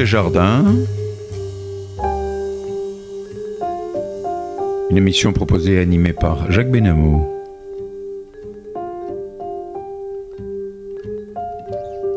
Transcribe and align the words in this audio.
Jardin. 0.00 0.64
Une 4.90 4.96
émission 4.96 5.32
proposée 5.32 5.74
et 5.74 5.78
animée 5.78 6.14
par 6.14 6.50
Jacques 6.50 6.70
Benamou. 6.70 7.26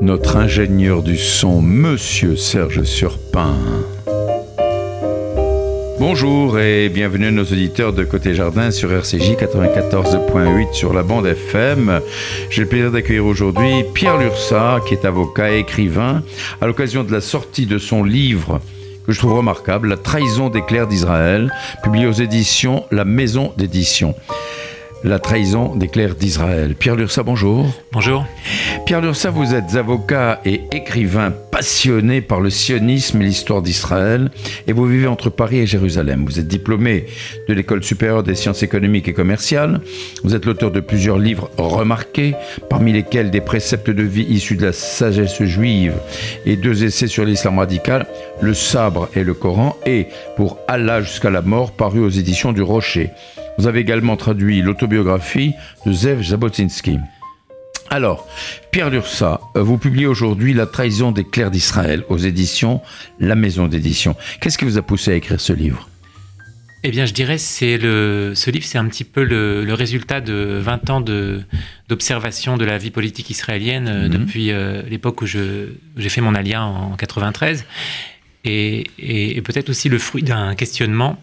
Notre 0.02 0.38
ingénieur 0.38 1.04
du 1.04 1.18
son, 1.18 1.62
Monsieur 1.62 2.36
Serge 2.36 2.84
Surpin. 2.84 3.56
Bonjour 6.08 6.60
et 6.60 6.88
bienvenue 6.90 7.26
à 7.26 7.32
nos 7.32 7.46
auditeurs 7.46 7.92
de 7.92 8.04
Côté 8.04 8.36
Jardin 8.36 8.70
sur 8.70 8.94
RCJ 8.94 9.32
94.8 9.32 10.72
sur 10.72 10.94
la 10.94 11.02
bande 11.02 11.26
FM. 11.26 12.00
J'ai 12.52 12.62
le 12.62 12.68
plaisir 12.68 12.92
d'accueillir 12.92 13.26
aujourd'hui 13.26 13.84
Pierre 13.92 14.20
Lursa, 14.20 14.82
qui 14.88 14.94
est 14.94 15.04
avocat 15.04 15.52
et 15.52 15.62
écrivain, 15.62 16.22
à 16.62 16.68
l'occasion 16.68 17.04
de 17.04 17.12
la 17.12 17.22
sortie 17.22 17.66
de 17.66 17.80
son 17.80 18.04
livre 18.04 18.62
que 19.08 19.14
je 19.14 19.18
trouve 19.18 19.34
remarquable, 19.34 19.88
La 19.88 19.98
trahison 19.98 20.50
des 20.50 20.62
clercs 20.62 20.86
d'Israël, 20.86 21.52
publié 21.82 22.06
aux 22.06 22.12
éditions 22.12 22.86
La 22.92 23.04
Maison 23.04 23.52
d'édition 23.58 24.14
la 25.06 25.20
trahison 25.20 25.76
des 25.76 25.88
clercs 25.88 26.16
d'Israël. 26.16 26.74
Pierre 26.74 26.96
Lursa, 26.96 27.22
bonjour. 27.22 27.68
Bonjour. 27.92 28.26
Pierre 28.88 29.02
Lursa, 29.02 29.30
vous 29.30 29.54
êtes 29.54 29.76
avocat 29.76 30.42
et 30.46 30.55
écrivain 30.76 31.34
passionné 31.52 32.22
par 32.22 32.42
le 32.42 32.50
sionisme 32.50 33.22
et 33.22 33.26
l'histoire 33.26 33.62
d'Israël 33.62 34.30
et 34.68 34.74
vous 34.74 34.86
vivez 34.86 35.08
entre 35.08 35.30
Paris 35.30 35.60
et 35.60 35.66
Jérusalem. 35.66 36.26
Vous 36.26 36.40
êtes 36.40 36.48
diplômé 36.48 37.06
de 37.48 37.54
l'École 37.54 37.84
supérieure 37.84 38.24
des 38.24 38.36
sciences 38.36 38.62
économiques 38.62 39.08
et 39.08 39.14
commerciales. 39.14 39.82
Vous 40.24 40.36
êtes 40.36 40.46
l'auteur 40.46 40.72
de 40.72 40.82
plusieurs 40.82 41.18
livres 41.18 41.50
remarqués, 41.58 42.36
parmi 42.70 42.92
lesquels 42.92 43.32
des 43.32 43.42
préceptes 43.42 43.90
de 43.90 44.04
vie 44.04 44.26
issus 44.30 44.58
de 44.58 44.66
la 44.66 44.74
sagesse 44.74 45.42
juive 45.44 45.94
et 46.46 46.58
deux 46.58 46.84
essais 46.84 47.08
sur 47.08 47.26
l'islam 47.26 47.58
radical, 47.58 48.06
Le 48.42 48.54
sabre 48.54 49.10
et 49.16 49.24
le 49.24 49.34
Coran 49.34 49.78
et 49.86 50.08
Pour 50.36 50.60
Allah 50.68 51.02
jusqu'à 51.02 51.30
la 51.30 51.42
mort, 51.42 51.72
paru 51.72 52.00
aux 52.00 52.10
éditions 52.10 52.52
du 52.52 52.62
Rocher. 52.62 53.12
Vous 53.58 53.68
avez 53.68 53.80
également 53.80 54.18
traduit 54.18 54.62
l'autobiographie 54.62 55.54
de 55.86 55.94
Zev 55.94 56.22
Jabotinsky. 56.22 56.98
Alors, 57.90 58.28
Pierre 58.72 58.90
Lursa, 58.90 59.42
vous 59.56 59.78
publiez 59.78 60.08
aujourd'hui 60.08 60.54
La 60.54 60.66
trahison 60.66 61.12
des 61.12 61.24
clercs 61.24 61.52
d'Israël 61.52 62.04
aux 62.10 62.18
éditions 62.18 62.82
La 63.20 63.36
Maison 63.36 63.68
d'édition. 63.68 64.16
Qu'est-ce 64.42 64.58
qui 64.58 64.66
vous 64.66 64.78
a 64.78 64.82
poussé 64.82 65.12
à 65.12 65.16
écrire 65.16 65.40
ce 65.40 65.54
livre? 65.54 65.90
Eh 66.84 66.92
bien, 66.92 67.06
je 67.06 67.14
dirais 67.14 67.40
c'est 67.40 67.78
le 67.78 68.34
ce 68.36 68.52
livre, 68.52 68.66
c'est 68.66 68.78
un 68.78 68.88
petit 68.88 69.06
peu 69.06 69.24
le, 69.24 69.74
résultat 69.74 70.22
de 70.22 70.60
20 70.62 70.90
ans 70.92 71.02
d'observation 71.90 72.58
de, 72.58 72.66
la 72.66 72.78
vie 72.78 72.92
politique 72.92 73.30
israélienne 73.32 73.88
euh, 73.88 74.04
mhm. 74.04 74.10
depuis 74.10 74.52
euh, 74.52 74.84
l'époque 74.84 75.22
où 75.22 75.26
j'ai 75.26 76.10
fait 76.10 76.22
mon 76.22 76.36
alia 76.36 76.64
en 76.64 76.96
93, 76.96 77.66
et, 78.44 78.86
et 79.00 79.42
peut-être 79.42 79.70
aussi 79.70 79.90
le 79.90 79.98
fruit 79.98 80.22
d'un 80.22 80.54
questionnement 80.54 81.18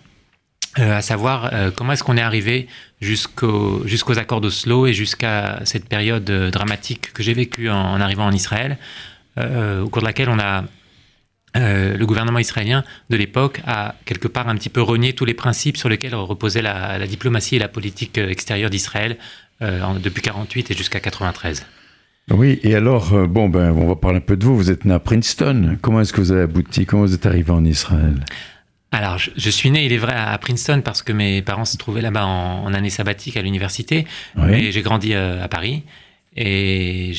euh, 0.79 0.97
à 0.97 1.03
savoir 1.03 1.51
euh, 1.53 1.71
comment 1.71 1.93
est-ce 1.93 2.03
qu'on 2.03 2.17
est 2.17 2.23
arrivé 2.23 2.67
jusqu'aux 3.03 3.87
jusqu'aux 3.87 4.19
accords 4.19 4.41
d'Oslo 4.41 4.87
et 4.87 4.95
jusqu'à 4.95 5.61
cette 5.65 5.87
période 5.87 6.29
euh, 6.31 6.51
dramatique 6.51 7.13
que 7.13 7.23
j'ai 7.23 7.35
vécue 7.35 7.69
en, 7.69 8.01
arrivant 8.01 8.25
en 8.25 8.33
Israël, 8.33 8.79
au 9.37 9.89
cours 9.89 10.03
de 10.03 10.07
laquelle 10.07 10.29
on 10.29 10.39
a 10.39 10.65
le 11.55 12.05
gouvernement 12.05 12.39
israélien 12.39 12.85
de 13.11 13.17
l'époque 13.17 13.61
a 13.67 13.95
quelque 14.05 14.29
part 14.29 14.49
un 14.49 14.57
petit 14.57 14.69
peu 14.69 14.83
renié 14.83 15.15
tous 15.15 15.25
les 15.25 15.35
principes 15.35 15.77
sur 15.79 15.89
lesquels 15.89 16.15
reposait 16.15 16.61
la, 16.61 16.99
la 16.99 17.07
diplomatie 17.07 17.57
et 17.57 17.59
la 17.59 17.69
politique 17.69 18.19
extérieure 18.19 18.69
d'Israël 18.69 19.17
depuis 19.61 20.21
48 20.21 20.71
et 20.71 20.75
jusqu'à 20.75 21.01
93. 21.01 21.65
Oui, 22.31 22.61
et 22.63 22.75
alors, 22.75 23.27
bon, 23.27 23.49
ben, 23.49 23.73
on 23.73 23.89
va 23.89 23.97
parler 23.97 24.19
un 24.19 24.21
peu 24.23 24.37
de 24.37 24.45
vous. 24.45 24.55
Vous 24.55 24.71
êtes 24.71 24.85
né 24.85 24.93
à 24.93 24.99
Princeton. 24.99 25.79
Comment 25.81 26.03
est-ce 26.03 26.13
que 26.13 26.21
vous 26.21 26.33
avez 26.33 26.43
abouti? 26.43 26.85
Comment 26.85 27.03
vous 27.03 27.15
êtes 27.15 27.27
arrivé 27.27 27.51
en 27.51 27.65
Israël? 27.65 28.23
Alors, 28.93 29.17
je, 29.19 29.51
suis 29.51 29.71
né, 29.71 29.87
il 29.87 29.93
est 29.95 29.99
vrai, 29.99 30.15
à 30.15 30.37
Princeton 30.37 30.83
parce 30.85 31.03
que 31.03 31.13
mes 31.13 31.41
parents 31.41 31.65
se 31.65 31.79
trouvaient 31.79 32.03
là-bas 32.03 32.27
en, 32.27 32.75
année 32.75 32.91
sabbatique 32.91 33.39
à 33.39 33.43
l'université. 33.43 34.07
Mais 34.37 34.71
j'ai 34.71 34.83
grandi 34.83 35.15
euh, 35.15 35.43
à 35.43 35.49
Paris 35.49 35.83
et 36.37 37.13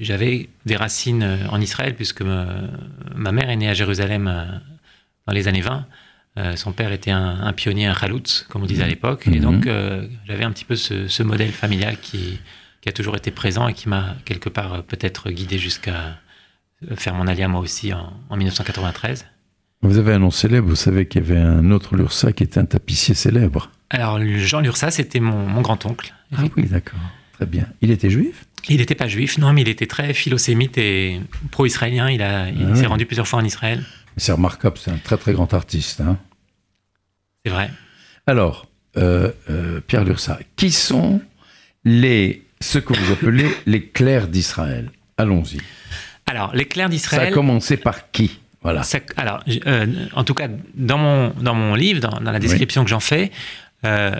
j'avais 0.00 0.48
des 0.66 0.76
racines 0.76 1.22
euh, 1.22 1.48
en 1.50 1.60
Israël 1.60 1.94
puisque 1.94 2.22
ma 2.22 3.32
mère 3.32 3.50
est 3.50 3.56
née 3.56 3.68
à 3.68 3.74
Jérusalem 3.74 4.28
euh, 4.28 4.44
dans 5.26 5.32
les 5.32 5.48
années 5.48 5.62
20. 5.62 5.86
son 6.56 6.72
père 6.72 6.92
était 6.92 7.10
un, 7.10 7.52
pionnier, 7.54 7.86
un 7.86 7.94
chaloutz, 7.94 8.46
comme 8.50 8.62
on 8.62 8.66
disait 8.66 8.82
à 8.82 8.86
mhm. 8.86 8.90
l'époque. 8.90 9.28
Et 9.28 9.40
donc, 9.40 9.64
mhm. 9.64 10.10
j'avais 10.26 10.44
un 10.44 10.52
petit 10.52 10.66
peu 10.66 10.76
ce, 10.76 11.22
modèle 11.22 11.52
familial 11.52 11.96
qui, 12.02 12.38
qui, 12.82 12.88
a 12.90 12.92
toujours 12.92 13.16
été 13.16 13.30
présent 13.30 13.66
et 13.66 13.72
qui 13.72 13.88
m'a 13.88 14.16
quelque 14.26 14.50
part 14.50 14.82
peut-être 14.82 15.30
guidé 15.30 15.56
jusqu'à 15.56 16.18
faire 16.96 17.14
mon 17.14 17.26
alia 17.28 17.48
moi 17.48 17.60
aussi 17.60 17.94
en, 17.94 18.12
en 18.28 18.36
1993. 18.36 19.26
Vous 19.82 19.98
avez 19.98 20.12
un 20.12 20.20
nom 20.20 20.30
célèbre, 20.30 20.68
vous 20.68 20.76
savez 20.76 21.06
qu'il 21.06 21.22
y 21.22 21.24
avait 21.24 21.40
un 21.40 21.72
autre 21.72 21.96
Lursa 21.96 22.32
qui 22.32 22.44
était 22.44 22.58
un 22.58 22.64
tapissier 22.64 23.14
célèbre. 23.14 23.70
Alors, 23.90 24.20
Jean 24.38 24.60
Lursa, 24.60 24.90
c'était 24.92 25.18
mon, 25.18 25.60
grand-oncle. 25.60 26.14
Ah 26.34 26.42
oui, 26.56 26.66
d'accord. 26.66 27.00
Très 27.32 27.46
bien. 27.46 27.66
Il 27.80 27.90
était 27.90 28.08
juif? 28.08 28.44
Il 28.68 28.76
n'était 28.76 28.94
pas 28.94 29.08
juif, 29.08 29.38
non, 29.38 29.52
mais 29.52 29.62
il 29.62 29.68
était 29.68 29.86
très 29.86 30.14
philosémite 30.14 30.78
et 30.78 31.20
pro-israélien. 31.50 32.08
Il, 32.10 32.22
a, 32.22 32.48
il 32.48 32.68
ah 32.72 32.76
s'est 32.76 32.86
rendu 32.86 33.06
plusieurs 33.06 33.26
fois 33.26 33.40
en 33.40 33.44
Israël. 33.44 33.84
C'est 34.16 34.32
remarquable, 34.32 34.78
c'est 34.78 34.92
un 34.92 34.98
très 34.98 35.16
très 35.16 35.32
grand 35.32 35.52
artiste. 35.52 36.00
Hein. 36.00 36.16
c'est 37.44 37.50
vrai. 37.50 37.70
Alors, 38.26 38.66
euh, 38.96 39.32
euh, 39.50 39.80
Pierre 39.80 40.04
Lursa, 40.04 40.38
qui 40.54 40.70
sont 40.70 41.20
les, 41.84 42.44
ce 42.60 42.78
que 42.78 42.92
vous 42.92 43.12
appelez 43.12 43.50
les 43.66 43.88
clercs 43.88 44.28
d'Israël? 44.28 44.90
Allons-y. 45.16 45.58
Alors, 46.26 46.54
les 46.54 46.66
clercs 46.66 46.88
d'Israël. 46.88 47.24
Ça 47.24 47.28
a 47.28 47.32
commencé 47.32 47.76
par 47.76 48.12
qui? 48.12 48.41
Voilà. 48.62 48.82
alors, 49.16 49.42
euh, 49.66 49.86
en 50.14 50.24
tout 50.24 50.34
cas, 50.34 50.48
dans 50.74 50.98
mon, 50.98 51.30
dans 51.30 51.54
mon 51.54 51.74
livre, 51.74 52.00
dans, 52.00 52.20
la 52.20 52.38
description 52.38 52.84
que 52.84 52.90
j'en 52.90 53.00
fais, 53.00 53.30
euh, 53.84 54.12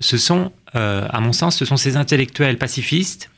ce 0.00 0.16
sont, 0.16 0.52
euh, 0.74 1.06
à 1.10 1.20
mon 1.20 1.32
sens, 1.32 1.56
ce 1.56 1.64
sont 1.64 1.76
ces 1.76 1.96
intellectuels 1.96 2.58
pacifistes. 2.58 3.30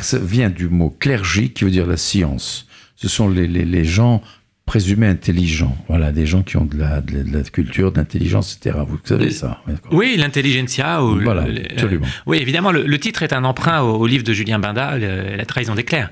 Ça 0.00 0.18
vient 0.18 0.50
du 0.50 0.68
mot 0.68 0.90
clergie, 0.90 1.50
qui 1.50 1.64
veut 1.64 1.70
dire 1.70 1.86
la 1.86 1.96
science. 1.96 2.66
Ce 2.96 3.08
sont 3.08 3.28
les, 3.28 3.46
les, 3.46 3.64
les 3.64 3.84
gens 3.84 4.22
présumés 4.66 5.08
intelligents. 5.08 5.76
Voilà, 5.88 6.12
des 6.12 6.26
gens 6.26 6.42
qui 6.42 6.56
ont 6.56 6.64
de 6.64 6.76
la, 6.76 7.00
de 7.00 7.24
la, 7.32 7.42
culture, 7.42 7.90
d'intelligence, 7.90 8.56
etc. 8.56 8.78
Vous 8.86 8.98
savez 9.02 9.30
ça 9.30 9.62
Oui, 9.90 10.16
l'intelligentsia. 10.16 11.00
Voilà, 11.00 11.46
absolument. 11.70 12.06
oui, 12.26 12.38
évidemment, 12.38 12.70
le, 12.70 12.98
titre 12.98 13.24
est 13.24 13.32
un 13.32 13.42
emprunt 13.42 13.80
au, 13.80 14.06
livre 14.06 14.22
de 14.22 14.32
Julien 14.32 14.60
Binda, 14.60 14.96
La 14.98 15.44
trahison 15.44 15.74
des 15.74 15.82
clercs, 15.82 16.10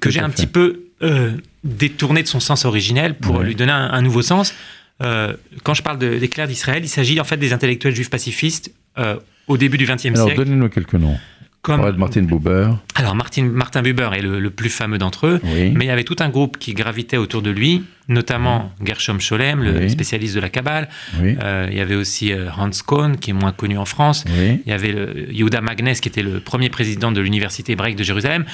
que 0.00 0.10
j'ai 0.10 0.20
un 0.20 0.30
petit 0.30 0.46
peu 0.46 0.84
euh, 1.02 1.32
détourné 1.64 2.22
de 2.22 2.28
son 2.28 2.40
sens 2.40 2.64
originel 2.64 3.14
pour 3.14 3.40
lui 3.40 3.54
donner 3.54 3.72
un, 3.72 4.02
nouveau 4.02 4.22
sens. 4.22 4.54
Euh, 5.02 5.34
quand 5.64 5.74
je 5.74 5.82
parle 5.82 5.98
de, 5.98 6.18
des 6.18 6.28
clercs 6.28 6.46
d'Israël, 6.46 6.84
il 6.84 6.88
s'agit 6.88 7.18
en 7.20 7.24
fait 7.24 7.36
des 7.36 7.52
intellectuels 7.52 7.94
juifs 7.94 8.10
pacifistes 8.10 8.72
euh, 8.98 9.16
au 9.48 9.56
début 9.56 9.78
du 9.78 9.86
XXe 9.86 10.02
siècle. 10.02 10.18
Alors, 10.18 10.34
donnez-nous 10.34 10.68
quelques 10.68 10.94
noms. 10.94 11.18
Comme 11.62 11.96
Martin 11.96 12.20
Buber. 12.20 12.72
Alors 12.94 13.14
Martin, 13.14 13.44
Martin 13.44 13.80
Buber 13.80 14.10
est 14.12 14.20
le, 14.20 14.50
plus 14.50 14.68
fameux 14.68 14.98
d'entre 14.98 15.26
eux, 15.26 15.40
mais 15.42 15.86
il 15.86 15.86
y 15.86 15.90
avait 15.90 16.04
tout 16.04 16.16
un 16.18 16.28
groupe 16.28 16.58
qui 16.58 16.74
gravitait 16.74 17.16
autour 17.16 17.40
de 17.40 17.48
lui, 17.48 17.84
notamment 18.06 18.70
Gershom 18.84 19.18
Scholem, 19.18 19.62
le 19.62 19.88
spécialiste 19.88 20.34
de 20.34 20.40
la 20.40 20.50
Kabbale. 20.50 20.90
Euh, 21.22 21.66
il 21.70 21.78
y 21.78 21.80
avait 21.80 21.94
aussi 21.94 22.34
Hans 22.34 22.68
Kohn, 22.84 23.16
qui 23.16 23.30
est 23.30 23.32
moins 23.32 23.52
connu 23.52 23.78
en 23.78 23.86
France. 23.86 24.26
Il 24.28 24.60
y 24.66 24.72
avait 24.72 24.94
Yehuda 25.30 25.62
Magnes, 25.62 25.94
qui 25.94 26.08
était 26.10 26.22
le 26.22 26.40
premier 26.40 26.68
président 26.68 27.12
de 27.12 27.22
l'université 27.22 27.72
hébraïque 27.72 27.96
de 27.96 28.04
Jérusalem 28.04 28.44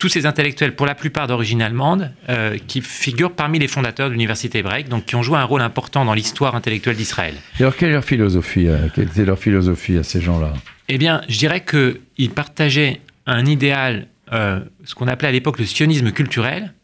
tous 0.00 0.08
ces 0.08 0.26
intellectuels, 0.26 0.74
pour 0.74 0.86
la 0.86 0.96
plupart 0.96 1.28
d'origine 1.28 1.62
allemande, 1.62 2.10
euh, 2.28 2.58
qui 2.66 2.80
figurent 2.80 3.32
parmi 3.32 3.60
les 3.60 3.68
fondateurs 3.68 4.08
de 4.08 4.14
l'université 4.14 4.58
hébraïque, 4.58 4.88
donc 4.88 5.04
qui 5.04 5.14
ont 5.14 5.22
joué 5.22 5.38
un 5.38 5.44
rôle 5.44 5.62
important 5.62 6.04
dans 6.04 6.14
l'histoire 6.14 6.56
intellectuelle 6.56 6.96
d'Israël. 6.96 7.34
Et 7.60 7.62
alors, 7.62 7.76
quelle 7.76 7.90
est 7.90 7.92
leur 7.92 8.04
philosophie 8.04 8.66
Quelle 8.94 9.06
était 9.08 9.24
leur 9.24 9.38
philosophie 9.38 9.96
à 9.96 10.02
ces 10.02 10.20
gens-là? 10.20 10.54
Eh 10.88 10.98
bien, 10.98 11.20
je 11.28 11.38
dirais 11.38 11.64
qu'ils 11.64 12.30
partageaient 12.30 13.00
un 13.26 13.46
idéal, 13.46 14.08
euh, 14.32 14.60
ce 14.84 14.96
qu'on 14.96 15.06
appelait 15.06 15.28
à 15.28 15.32
l'époque 15.32 15.60
le 15.60 15.66
sionisme 15.66 16.10
culturel, 16.10 16.74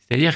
c'est-à-dire 0.00 0.34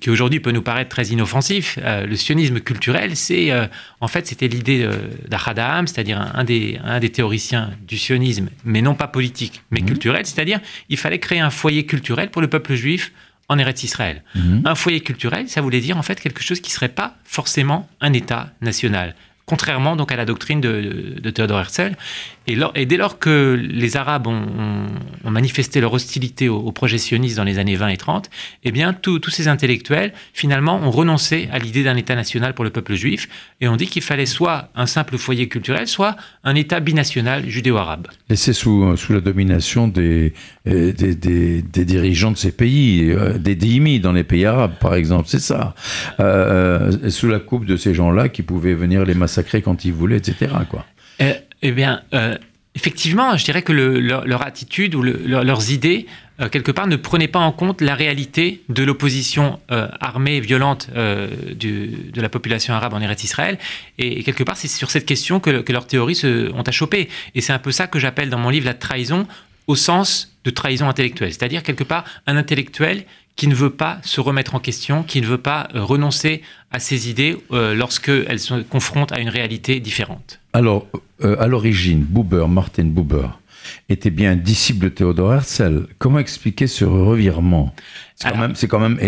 qui 0.00 0.10
aujourd'hui 0.10 0.40
peut 0.40 0.50
nous 0.50 0.62
paraître 0.62 0.90
très 0.90 1.06
inoffensif. 1.06 1.78
Euh, 1.82 2.06
le 2.06 2.16
sionisme 2.16 2.60
culturel, 2.60 3.16
c'est 3.16 3.50
euh, 3.50 3.66
en 4.00 4.08
fait 4.08 4.26
c'était 4.26 4.48
l'idée 4.48 4.88
d'Achadam, 5.28 5.86
c'est-à-dire 5.86 6.20
un, 6.20 6.44
des, 6.44 6.78
un 6.84 7.00
des 7.00 7.10
théoriciens 7.10 7.70
du 7.86 7.98
sionisme, 7.98 8.48
mais 8.64 8.82
non 8.82 8.94
pas 8.94 9.08
politique, 9.08 9.62
mais 9.70 9.80
mmh. 9.80 9.86
culturel, 9.86 10.26
c'est-à-dire 10.26 10.60
il 10.88 10.96
fallait 10.96 11.20
créer 11.20 11.40
un 11.40 11.50
foyer 11.50 11.86
culturel 11.86 12.30
pour 12.30 12.42
le 12.42 12.48
peuple 12.48 12.74
juif 12.74 13.12
en 13.48 13.58
Eretz 13.58 13.84
Israël. 13.84 14.22
Mmh. 14.34 14.60
Un 14.64 14.74
foyer 14.74 15.00
culturel, 15.00 15.48
ça 15.48 15.60
voulait 15.60 15.80
dire 15.80 15.96
en 15.96 16.02
fait 16.02 16.20
quelque 16.20 16.42
chose 16.42 16.60
qui 16.60 16.70
serait 16.70 16.88
pas 16.88 17.16
forcément 17.24 17.88
un 18.00 18.12
État 18.12 18.50
national 18.60 19.14
contrairement 19.46 19.96
donc 19.96 20.12
à 20.12 20.16
la 20.16 20.24
doctrine 20.24 20.60
de, 20.60 21.14
de, 21.20 21.30
Theodor 21.30 21.60
Herzl. 21.60 21.92
Et, 22.46 22.86
dès 22.86 22.96
lors 22.96 23.18
que 23.18 23.58
les 23.60 23.96
Arabes 23.96 24.26
ont, 24.26 24.46
manifesté 25.28 25.80
leur 25.80 25.92
hostilité 25.92 26.48
au, 26.48 26.72
projet 26.72 26.98
sioniste 26.98 27.36
dans 27.36 27.44
les 27.44 27.58
années 27.58 27.76
20 27.76 27.88
et 27.88 27.96
30, 27.96 28.30
eh 28.64 28.70
bien, 28.70 28.92
tous 28.92 29.30
ces 29.30 29.48
intellectuels, 29.48 30.12
finalement, 30.32 30.76
ont 30.76 30.90
renoncé 30.90 31.48
à 31.52 31.58
l'idée 31.58 31.82
d'un 31.82 31.96
État 31.96 32.14
national 32.14 32.54
pour 32.54 32.64
le 32.64 32.70
peuple 32.70 32.94
juif 32.94 33.28
et 33.60 33.68
ont 33.68 33.76
dit 33.76 33.86
qu'il 33.86 34.02
fallait 34.02 34.26
soit 34.26 34.70
un 34.74 34.86
simple 34.86 35.18
foyer 35.18 35.48
culturel, 35.48 35.88
soit 35.88 36.16
un 36.44 36.54
État 36.54 36.80
binational 36.80 37.48
judéo-arabe. 37.48 38.06
Laissé 38.28 38.52
sous, 38.52 38.96
sous 38.96 39.12
la 39.12 39.20
domination 39.20 39.88
des, 39.88 40.32
euh, 40.68 40.92
des, 40.92 41.84
dirigeants 41.84 42.32
de 42.32 42.36
ces 42.36 42.52
pays, 42.52 43.10
euh, 43.10 43.38
des 43.38 43.54
dhimmis 43.54 44.00
dans 44.00 44.12
les 44.12 44.24
pays 44.24 44.44
arabes, 44.44 44.74
par 44.80 44.94
exemple, 44.94 45.24
c'est 45.28 45.40
ça. 45.40 45.74
Euh, 46.20 47.10
sous 47.10 47.28
la 47.28 47.38
coupe 47.38 47.66
de 47.66 47.76
ces 47.76 47.94
gens-là 47.94 48.28
qui 48.28 48.42
pouvaient 48.42 48.74
venir 48.74 49.04
les 49.04 49.14
massacrer 49.14 49.62
quand 49.62 49.84
ils 49.84 49.92
voulaient, 49.92 50.16
etc. 50.16 50.52
Quoi. 50.68 50.84
Eh 51.62 51.72
bien, 51.72 52.02
euh, 52.12 52.36
effectivement, 52.74 53.36
je 53.36 53.44
dirais 53.44 53.62
que 53.62 53.72
leur, 53.72 54.42
attitude 54.42 54.94
ou 54.94 55.02
leurs 55.02 55.70
idées, 55.70 56.06
euh, 56.40 56.48
quelque 56.48 56.70
part, 56.70 56.86
ne 56.86 56.96
prenaient 56.96 57.28
pas 57.28 57.38
en 57.38 57.52
compte 57.52 57.80
la 57.80 57.94
réalité 57.94 58.62
de 58.68 58.82
l'opposition 58.82 59.58
euh, 59.70 59.88
armée 60.00 60.36
et 60.36 60.40
violente 60.40 60.90
de 60.94 62.20
la 62.20 62.28
population 62.28 62.74
arabe 62.74 62.94
en 62.94 63.00
Eretz 63.00 63.24
Israël. 63.24 63.58
Et, 63.98 64.22
quelque 64.22 64.44
part, 64.44 64.56
c'est 64.56 64.68
sur 64.68 64.90
cette 64.90 65.06
question 65.06 65.40
que, 65.40 65.72
leurs 65.72 65.86
théories 65.86 66.14
se, 66.14 66.52
ont 66.52 66.62
achoppé. 66.62 67.08
Et 67.34 67.40
c'est 67.40 67.52
un 67.52 67.58
peu 67.58 67.72
ça 67.72 67.86
que 67.86 67.98
j'appelle 67.98 68.30
dans 68.30 68.38
mon 68.38 68.50
livre 68.50 68.66
la 68.66 68.74
trahison 68.74 69.26
au 69.66 69.74
sens 69.74 70.36
de 70.44 70.50
trahison 70.50 70.88
intellectuelle. 70.88 71.32
C'est-à-dire, 71.32 71.62
quelque 71.62 71.84
part, 71.84 72.04
un 72.26 72.36
intellectuel 72.36 73.04
qui 73.34 73.48
ne 73.48 73.54
veut 73.54 73.70
pas 73.70 73.98
se 74.02 74.20
remettre 74.20 74.54
en 74.54 74.60
question, 74.60 75.02
qui 75.02 75.20
ne 75.20 75.26
veut 75.26 75.38
pas 75.38 75.68
renoncer 75.74 76.42
à 76.70 76.78
ses 76.78 77.10
idées 77.10 77.36
lorsqu'elles 77.50 78.38
se 78.38 78.62
confrontent 78.62 79.12
à 79.12 79.18
une 79.20 79.28
réalité 79.28 79.78
différente. 79.80 80.38
Alors, 80.56 80.86
euh, 81.22 81.36
à 81.38 81.48
l'origine, 81.48 82.00
Buber, 82.00 82.46
Martin 82.48 82.84
Buber, 82.84 83.28
était 83.90 84.08
bien 84.08 84.30
un 84.30 84.36
disciple 84.36 84.84
de 84.84 84.88
Théodore 84.88 85.34
Herzl. 85.34 85.86
Comment 85.98 86.18
expliquer 86.18 86.66
ce 86.66 86.86
revirement? 86.86 87.74
C'est 88.14 88.30
quand, 88.30 88.38
même, 88.38 88.54
quand 88.70 88.78
même 88.78 88.98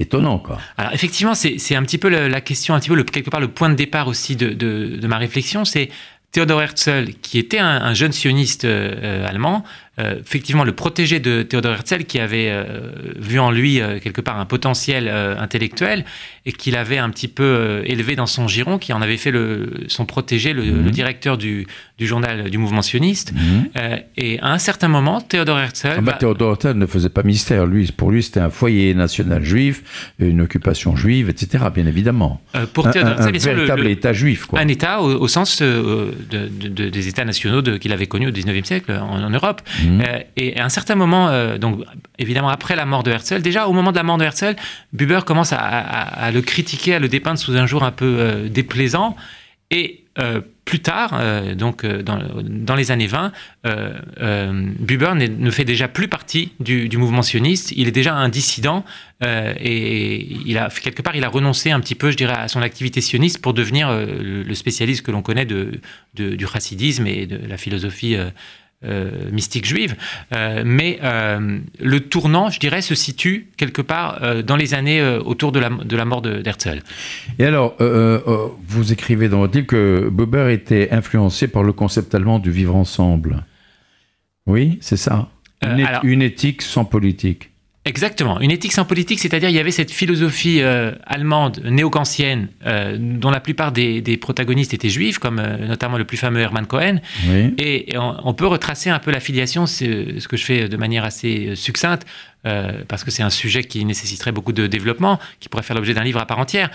étonnant, 0.00 0.40
quoi. 0.40 0.58
Alors 0.76 0.92
effectivement, 0.92 1.36
c'est 1.36 1.76
un 1.76 1.82
petit 1.84 1.98
peu 1.98 2.08
la, 2.08 2.40
question, 2.40 2.74
un 2.74 2.80
petit 2.80 2.88
peu 2.88 2.96
le, 2.96 3.04
quelque 3.04 3.30
part 3.30 3.38
le 3.38 3.46
point 3.46 3.68
de 3.68 3.76
départ 3.76 4.08
aussi 4.08 4.34
de, 4.34 4.54
de 4.54 5.06
ma 5.06 5.18
réflexion. 5.18 5.64
C'est 5.64 5.88
Théodore 6.32 6.62
Herzl, 6.62 7.12
qui 7.22 7.38
était 7.38 7.60
un, 7.60 7.94
jeune 7.94 8.10
sioniste 8.10 8.64
allemand, 8.64 9.62
euh, 9.98 10.16
effectivement 10.20 10.64
le 10.64 10.72
protégé 10.72 11.20
de 11.20 11.42
Théodore 11.42 11.72
Herzl 11.72 12.04
qui 12.04 12.18
avait 12.18 12.50
euh, 12.50 12.90
vu 13.18 13.38
en 13.38 13.50
lui 13.50 13.80
euh, 13.80 13.98
quelque 13.98 14.20
part 14.20 14.38
un 14.38 14.44
potentiel 14.44 15.08
intellectuel 15.08 16.04
et 16.44 16.52
qu'il 16.52 16.76
avait 16.76 16.98
un 16.98 17.08
petit 17.08 17.28
peu 17.28 17.82
élevé 17.84 18.14
dans 18.14 18.26
son 18.26 18.46
giron, 18.46 18.78
qui 18.78 18.92
en 18.92 19.00
avait 19.02 19.16
fait 19.16 19.30
le, 19.30 19.84
son 19.88 20.04
protégé, 20.04 20.52
le, 20.52 20.62
mhm. 20.62 20.90
directeur 20.90 21.38
du, 21.38 21.66
du, 21.98 22.06
journal 22.06 22.50
du 22.50 22.58
mouvement 22.58 22.82
sioniste. 22.82 23.32
Mhm. 23.32 23.68
et 24.16 24.38
à 24.40 24.52
un 24.52 24.58
certain 24.58 24.86
moment, 24.86 25.20
Théodore 25.20 25.58
Herzl... 25.58 25.94
Ah 25.96 26.00
bah, 26.00 26.12
Théodore 26.12 26.58
Herzl 26.62 26.78
ne 26.78 26.86
faisait 26.86 27.08
pas 27.08 27.24
mystère. 27.24 27.66
Lui, 27.66 27.90
pour 27.90 28.12
lui, 28.12 28.22
c'était 28.22 28.40
un 28.40 28.50
foyer 28.50 28.94
national 28.94 29.42
juif, 29.42 30.12
une 30.20 30.40
occupation 30.40 30.94
juive, 30.94 31.30
etc., 31.30 31.64
bien 31.74 31.86
évidemment. 31.86 32.40
pour 32.74 32.90
Théodore 32.90 33.20
Herzl, 33.20 33.48
un, 33.48 33.54
véritable 33.54 33.86
État 33.88 34.12
juif. 34.12 34.46
Quoi. 34.46 34.60
Un 34.60 34.68
État 34.68 35.00
au, 35.00 35.26
sens 35.26 35.62
de, 35.62 36.12
des 36.60 37.08
États 37.08 37.24
nationaux 37.24 37.62
qu'il 37.78 37.92
avait 37.92 38.06
connus 38.06 38.28
au 38.28 38.32
XIXe 38.32 38.66
siècle 38.66 38.92
en, 38.92 39.24
en 39.24 39.30
Europe. 39.30 39.62
Mhm. 39.86 40.02
Euh, 40.06 40.20
et 40.36 40.58
à 40.58 40.64
un 40.64 40.68
certain 40.68 40.94
moment, 40.94 41.28
euh, 41.28 41.58
donc 41.58 41.80
évidemment 42.18 42.48
après 42.48 42.76
la 42.76 42.86
mort 42.86 43.02
de 43.02 43.10
Herzl, 43.10 43.42
déjà 43.42 43.66
au 43.66 43.72
moment 43.72 43.92
de 43.92 43.96
la 43.96 44.02
mort 44.02 44.18
de 44.18 44.24
Herzl, 44.24 44.56
Buber 44.92 45.20
commence 45.24 45.52
à, 45.52 46.30
le 46.32 46.42
critiquer, 46.42 46.94
à 46.94 46.98
le 46.98 47.08
dépeindre 47.08 47.38
sous 47.38 47.56
un 47.56 47.66
jour 47.66 47.82
un 47.84 47.92
peu 47.92 48.16
euh, 48.18 48.48
déplaisant. 48.48 49.16
Et 49.70 50.02
plus 50.64 50.80
tard, 50.80 51.20
donc 51.56 51.84
dans, 51.84 52.74
les 52.74 52.90
années 52.90 53.08
20, 53.08 53.32
Buber 54.78 55.12
ne 55.14 55.50
fait 55.50 55.64
déjà 55.64 55.88
plus 55.88 56.08
partie 56.08 56.52
du, 56.60 56.88
mouvement 56.96 57.22
sioniste. 57.22 57.72
Il 57.76 57.86
est 57.88 57.92
déjà 57.92 58.14
un 58.14 58.28
dissident 58.28 58.84
et 59.22 60.26
il 60.46 60.56
a 60.56 60.70
quelque 60.70 61.02
part 61.02 61.16
il 61.16 61.24
a 61.24 61.28
renoncé 61.28 61.70
un 61.70 61.80
petit 61.80 61.96
peu, 61.96 62.12
je 62.12 62.16
dirais, 62.16 62.32
à 62.32 62.48
son 62.48 62.62
activité 62.62 63.00
sioniste 63.02 63.42
pour 63.42 63.54
devenir 63.54 63.90
le, 63.92 64.54
spécialiste 64.54 65.04
que 65.04 65.10
l'on 65.10 65.20
connaît 65.20 65.46
du 65.46 66.46
chassidisme 66.50 67.06
et 67.08 67.26
de 67.26 67.44
la 67.46 67.58
philosophie 67.58 68.16
euh, 68.86 69.30
mystique 69.32 69.66
juive. 69.66 69.96
Euh, 70.32 70.62
mais 70.64 70.98
euh, 71.02 71.58
le 71.80 72.00
tournant, 72.00 72.50
je 72.50 72.60
dirais, 72.60 72.82
se 72.82 72.94
situe 72.94 73.48
quelque 73.56 73.82
part 73.82 74.20
dans 74.44 74.56
les 74.56 74.74
années 74.74 75.02
autour 75.24 75.52
de 75.52 75.58
la, 75.58 75.70
de 75.70 75.96
la 75.96 76.04
mort 76.04 76.22
d'Herzl. 76.22 76.82
Et 77.38 77.44
alors, 77.44 77.76
vous 77.78 78.92
écrivez 78.92 79.28
dans 79.28 79.38
votre 79.38 79.54
livre 79.54 79.66
que 79.66 80.08
Buber 80.10 80.52
était 80.52 80.88
influencé 80.92 81.48
par 81.48 81.62
le 81.62 81.72
concept 81.72 82.14
allemand 82.14 82.38
du 82.38 82.50
vivre 82.50 82.76
ensemble. 82.76 83.44
Oui, 84.46 84.78
c'est 84.80 84.96
ça. 84.96 85.28
une 86.02 86.22
éthique 86.22 86.62
sans 86.62 86.84
politique. 86.84 87.50
Exactement. 87.86 88.40
Une 88.40 88.50
éthique 88.50 88.72
sans 88.72 88.84
politique, 88.84 89.20
c'est-à-dire 89.20 89.48
il 89.48 89.54
y 89.54 89.60
avait 89.60 89.70
cette 89.70 89.92
philosophie 89.92 90.60
euh, 90.60 90.90
allemande 91.06 91.60
néo-kantienne 91.64 92.48
euh, 92.66 92.96
dont 92.98 93.30
la 93.30 93.38
plupart 93.38 93.70
des, 93.70 94.18
protagonistes 94.20 94.74
étaient 94.74 94.88
juifs, 94.88 95.20
comme 95.20 95.38
euh, 95.38 95.68
notamment 95.68 95.96
le 95.96 96.04
plus 96.04 96.16
fameux 96.16 96.40
Hermann 96.40 96.66
Cohen. 96.66 96.96
Et, 97.58 97.94
on, 97.96 98.34
peut 98.34 98.46
retracer 98.46 98.90
un 98.90 98.98
peu 98.98 99.12
la 99.12 99.20
filiation, 99.20 99.66
c'est 99.66 100.18
ce 100.18 100.26
que 100.26 100.36
je 100.36 100.44
fais 100.44 100.68
de 100.68 100.76
manière 100.76 101.04
assez 101.04 101.54
succincte, 101.54 102.04
parce 102.88 103.02
que 103.02 103.10
c'est 103.10 103.22
un 103.22 103.30
sujet 103.30 103.64
qui 103.64 103.84
nécessiterait 103.84 104.32
beaucoup 104.32 104.52
de 104.52 104.66
développement, 104.66 105.18
qui 105.40 105.48
pourrait 105.48 105.62
faire 105.62 105.76
l'objet 105.76 105.94
d'un 105.94 106.04
livre 106.04 106.20
à 106.20 106.26
part 106.26 106.38
entière. 106.38 106.70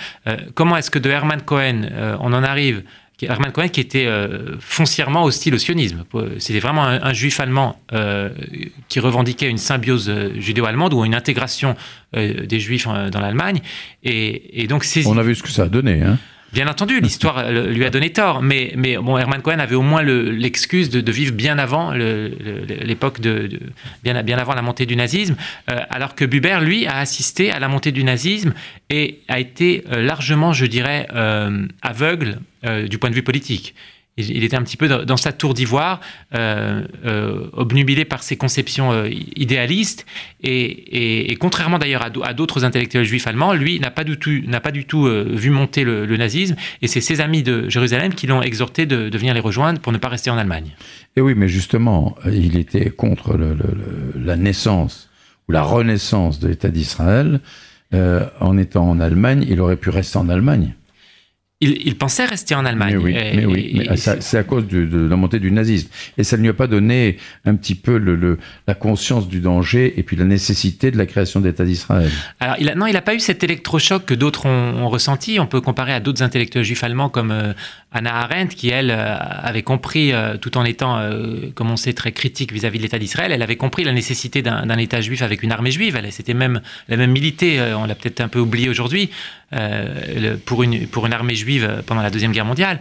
comment 0.54 0.76
est-ce 0.78 0.90
que 0.90 1.00
de 1.00 1.10
Hermann 1.10 1.42
Cohen, 1.42 1.90
on 2.20 2.34
en 2.34 2.44
arrive 2.44 2.84
Hermann 3.28 3.52
Cohen 3.52 3.68
qui 3.70 3.80
était 3.80 4.06
euh, 4.06 4.58
foncièrement 4.60 5.24
hostile 5.24 5.54
au 5.56 5.58
sionisme. 5.58 6.04
C'était 6.40 6.60
vraiment 6.60 6.86
un, 6.86 7.14
juif 7.14 7.40
allemand 7.40 7.80
euh, 7.94 8.30
qui 8.88 9.00
revendiquait 9.00 9.50
une 9.50 9.58
symbiose 9.58 10.10
euh, 10.10 10.32
judéo-allemande 10.40 10.94
ou 10.94 11.06
une 11.06 11.16
intégration 11.16 11.76
des 12.14 12.60
juifs 12.60 12.88
dans 12.88 13.22
l'Allemagne. 13.22 13.62
Et, 14.04 14.68
donc 14.68 14.86
On 15.06 15.18
a 15.18 15.24
vu 15.24 15.36
ce 15.36 15.44
que 15.44 15.50
ça 15.50 15.64
a 15.64 15.68
donné. 15.70 16.02
Hein 16.02 16.18
Bien 16.54 16.68
entendu, 16.68 17.00
l'histoire 17.00 17.50
lui 17.50 17.86
a 17.86 17.90
donné 17.90 18.12
tort, 18.12 18.42
mais, 18.42 18.74
mais 18.76 18.98
bon, 18.98 19.18
Hermann 19.18 19.42
Cohen 19.42 19.60
avait 19.60 19.76
au 19.76 19.82
moins 19.82 20.04
l'excuse 20.04 20.90
de, 20.90 21.12
vivre 21.12 21.34
bien 21.34 21.58
avant 21.58 21.92
l'époque 21.94 23.22
de, 23.22 23.60
bien, 24.04 24.16
avant 24.38 24.54
la 24.54 24.62
montée 24.62 24.86
du 24.86 24.98
nazisme, 24.98 25.36
alors 25.68 26.14
que 26.14 26.26
Buber, 26.26 26.60
lui, 26.62 26.88
a 26.88 26.98
assisté 26.98 27.52
à 27.52 27.60
la 27.60 27.70
montée 27.70 27.94
du 27.94 28.04
nazisme 28.04 28.54
et 28.90 29.20
a 29.30 29.40
été 29.40 29.86
largement, 29.90 30.52
je 30.52 30.66
dirais, 30.66 31.08
aveugle 31.82 32.40
euh, 32.64 32.88
du 32.88 33.00
point 33.00 33.10
de 33.10 33.16
vue 33.16 33.24
politique. 33.24 33.74
Il, 34.18 34.44
était 34.44 34.58
un 34.58 34.64
petit 34.64 34.76
peu 34.76 34.90
dans, 34.90 35.18
sa 35.18 35.32
tour 35.32 35.54
d'ivoire, 35.54 36.02
euh, 36.36 36.84
euh, 37.06 37.48
obnubilé 37.54 38.04
par 38.04 38.24
ses 38.24 38.36
conceptions 38.36 39.06
idéalistes, 39.06 40.06
et, 40.44 41.36
contrairement 41.40 41.80
d'ailleurs 41.80 42.04
à 42.04 42.34
d'autres 42.34 42.66
intellectuels 42.66 43.06
juifs 43.06 43.26
allemands, 43.26 43.54
lui 43.54 43.80
n'a 43.80 43.90
pas 43.90 44.04
du 44.04 44.18
tout, 44.18 44.32
n'a 44.46 44.60
pas 44.60 44.72
du 44.72 44.86
tout 44.86 45.06
vu 45.06 45.50
monter 45.50 45.86
le, 45.86 46.18
nazisme, 46.18 46.56
et 46.82 46.88
c'est 46.88 47.00
ses 47.00 47.22
amis 47.22 47.42
de 47.42 47.70
Jérusalem 47.70 48.14
qui 48.14 48.28
l'ont 48.28 48.42
exhorté 48.42 48.86
de, 48.86 49.18
venir 49.18 49.34
les 49.34 49.40
rejoindre 49.40 49.80
pour 49.80 49.94
ne 49.94 49.98
pas 49.98 50.10
rester 50.10 50.30
en 50.30 50.38
Allemagne. 50.38 50.76
Et 51.16 51.22
oui, 51.22 51.34
mais 51.36 51.48
justement, 51.48 52.18
il 52.26 52.58
était 52.58 52.90
contre 52.90 53.38
la 54.16 54.36
naissance 54.36 55.10
ou 55.48 55.54
la 55.54 55.64
renaissance 55.64 56.40
de 56.40 56.50
l'État 56.50 56.70
d'Israël. 56.70 57.40
en 57.94 58.58
étant 58.58 58.90
en 58.90 59.00
Allemagne, 59.00 59.46
il 59.50 59.62
aurait 59.62 59.78
pu 59.78 59.90
rester 59.90 60.18
en 60.18 60.28
Allemagne 60.28 60.76
il, 61.62 61.96
pensait 61.96 62.26
rester 62.26 62.56
en 62.56 62.66
Allemagne. 62.66 62.98
Mais 63.04 63.46
oui, 63.46 63.88
c'est 63.96 64.38
à 64.38 64.44
cause 64.44 64.68
de, 64.68 65.08
la 65.08 65.16
montée 65.16 65.40
du 65.40 65.52
nazisme. 65.52 65.90
Et 66.18 66.24
ça 66.24 66.36
ne 66.38 66.42
lui 66.42 66.50
a 66.50 66.54
pas 66.54 66.68
donné 66.68 67.18
un 67.46 67.56
petit 67.56 67.76
peu 67.76 67.98
le, 67.98 68.40
la 68.68 68.74
conscience 68.74 69.28
du 69.28 69.40
danger 69.40 69.94
et 69.98 70.04
puis 70.04 70.16
la 70.16 70.26
nécessité 70.26 70.92
de 70.92 70.98
la 70.98 71.06
création 71.06 71.40
d'État 71.40 71.64
d'Israël. 71.64 72.10
Alors, 72.40 72.56
il 72.60 72.72
non, 72.76 72.88
il 72.88 72.94
n'a 72.94 73.02
pas 73.02 73.14
eu 73.14 73.20
cet 73.20 73.44
électrochoc 73.44 74.06
que 74.06 74.14
d'autres 74.14 74.48
ont, 74.48 74.90
ressenti. 74.90 75.40
On 75.40 75.46
peut 75.46 75.62
comparer 75.62 75.94
à 75.94 76.00
d'autres 76.00 76.24
intellectuels 76.24 76.64
juifs 76.64 76.84
allemands 76.84 77.10
comme 77.10 77.32
euh, 77.32 77.54
Anna 77.92 78.16
Arendt, 78.16 78.56
qui, 78.56 78.70
elle, 78.70 78.90
euh, 78.90 79.16
avait 79.20 79.62
compris, 79.62 80.14
euh, 80.14 80.38
tout 80.38 80.58
en 80.58 80.66
étant, 80.66 81.00
comme 81.54 81.70
on 81.70 81.78
sait, 81.78 81.94
très 81.94 82.12
critique 82.12 82.52
vis-à-vis 82.52 82.80
de 82.80 82.84
l'État 82.84 82.98
d'Israël, 82.98 83.32
elle 83.32 83.42
avait 83.42 83.56
compris 83.56 83.84
la 83.84 83.94
nécessité 83.94 84.42
d'un 84.42 84.78
État 84.78 85.02
juif 85.02 85.22
avec 85.22 85.44
une 85.44 85.52
armée 85.52 85.72
juive. 85.72 85.96
Elle 85.96 86.12
s'était 86.12 86.34
même, 86.34 86.62
la 86.88 86.98
même 86.98 87.12
milité, 87.12 87.62
on 87.78 87.86
l'a 87.86 87.96
peut-être 87.96 88.22
un 88.22 88.28
peu 88.28 88.40
oublié 88.40 88.70
aujourd'hui, 88.70 89.10
pour, 90.46 90.64
une, 90.64 90.88
pour 90.88 91.06
une 91.06 91.14
armée 91.14 91.36
juive 91.36 91.51
pendant 91.86 92.02
la 92.02 92.10
Deuxième 92.10 92.32
Guerre 92.32 92.46
mondiale. 92.46 92.80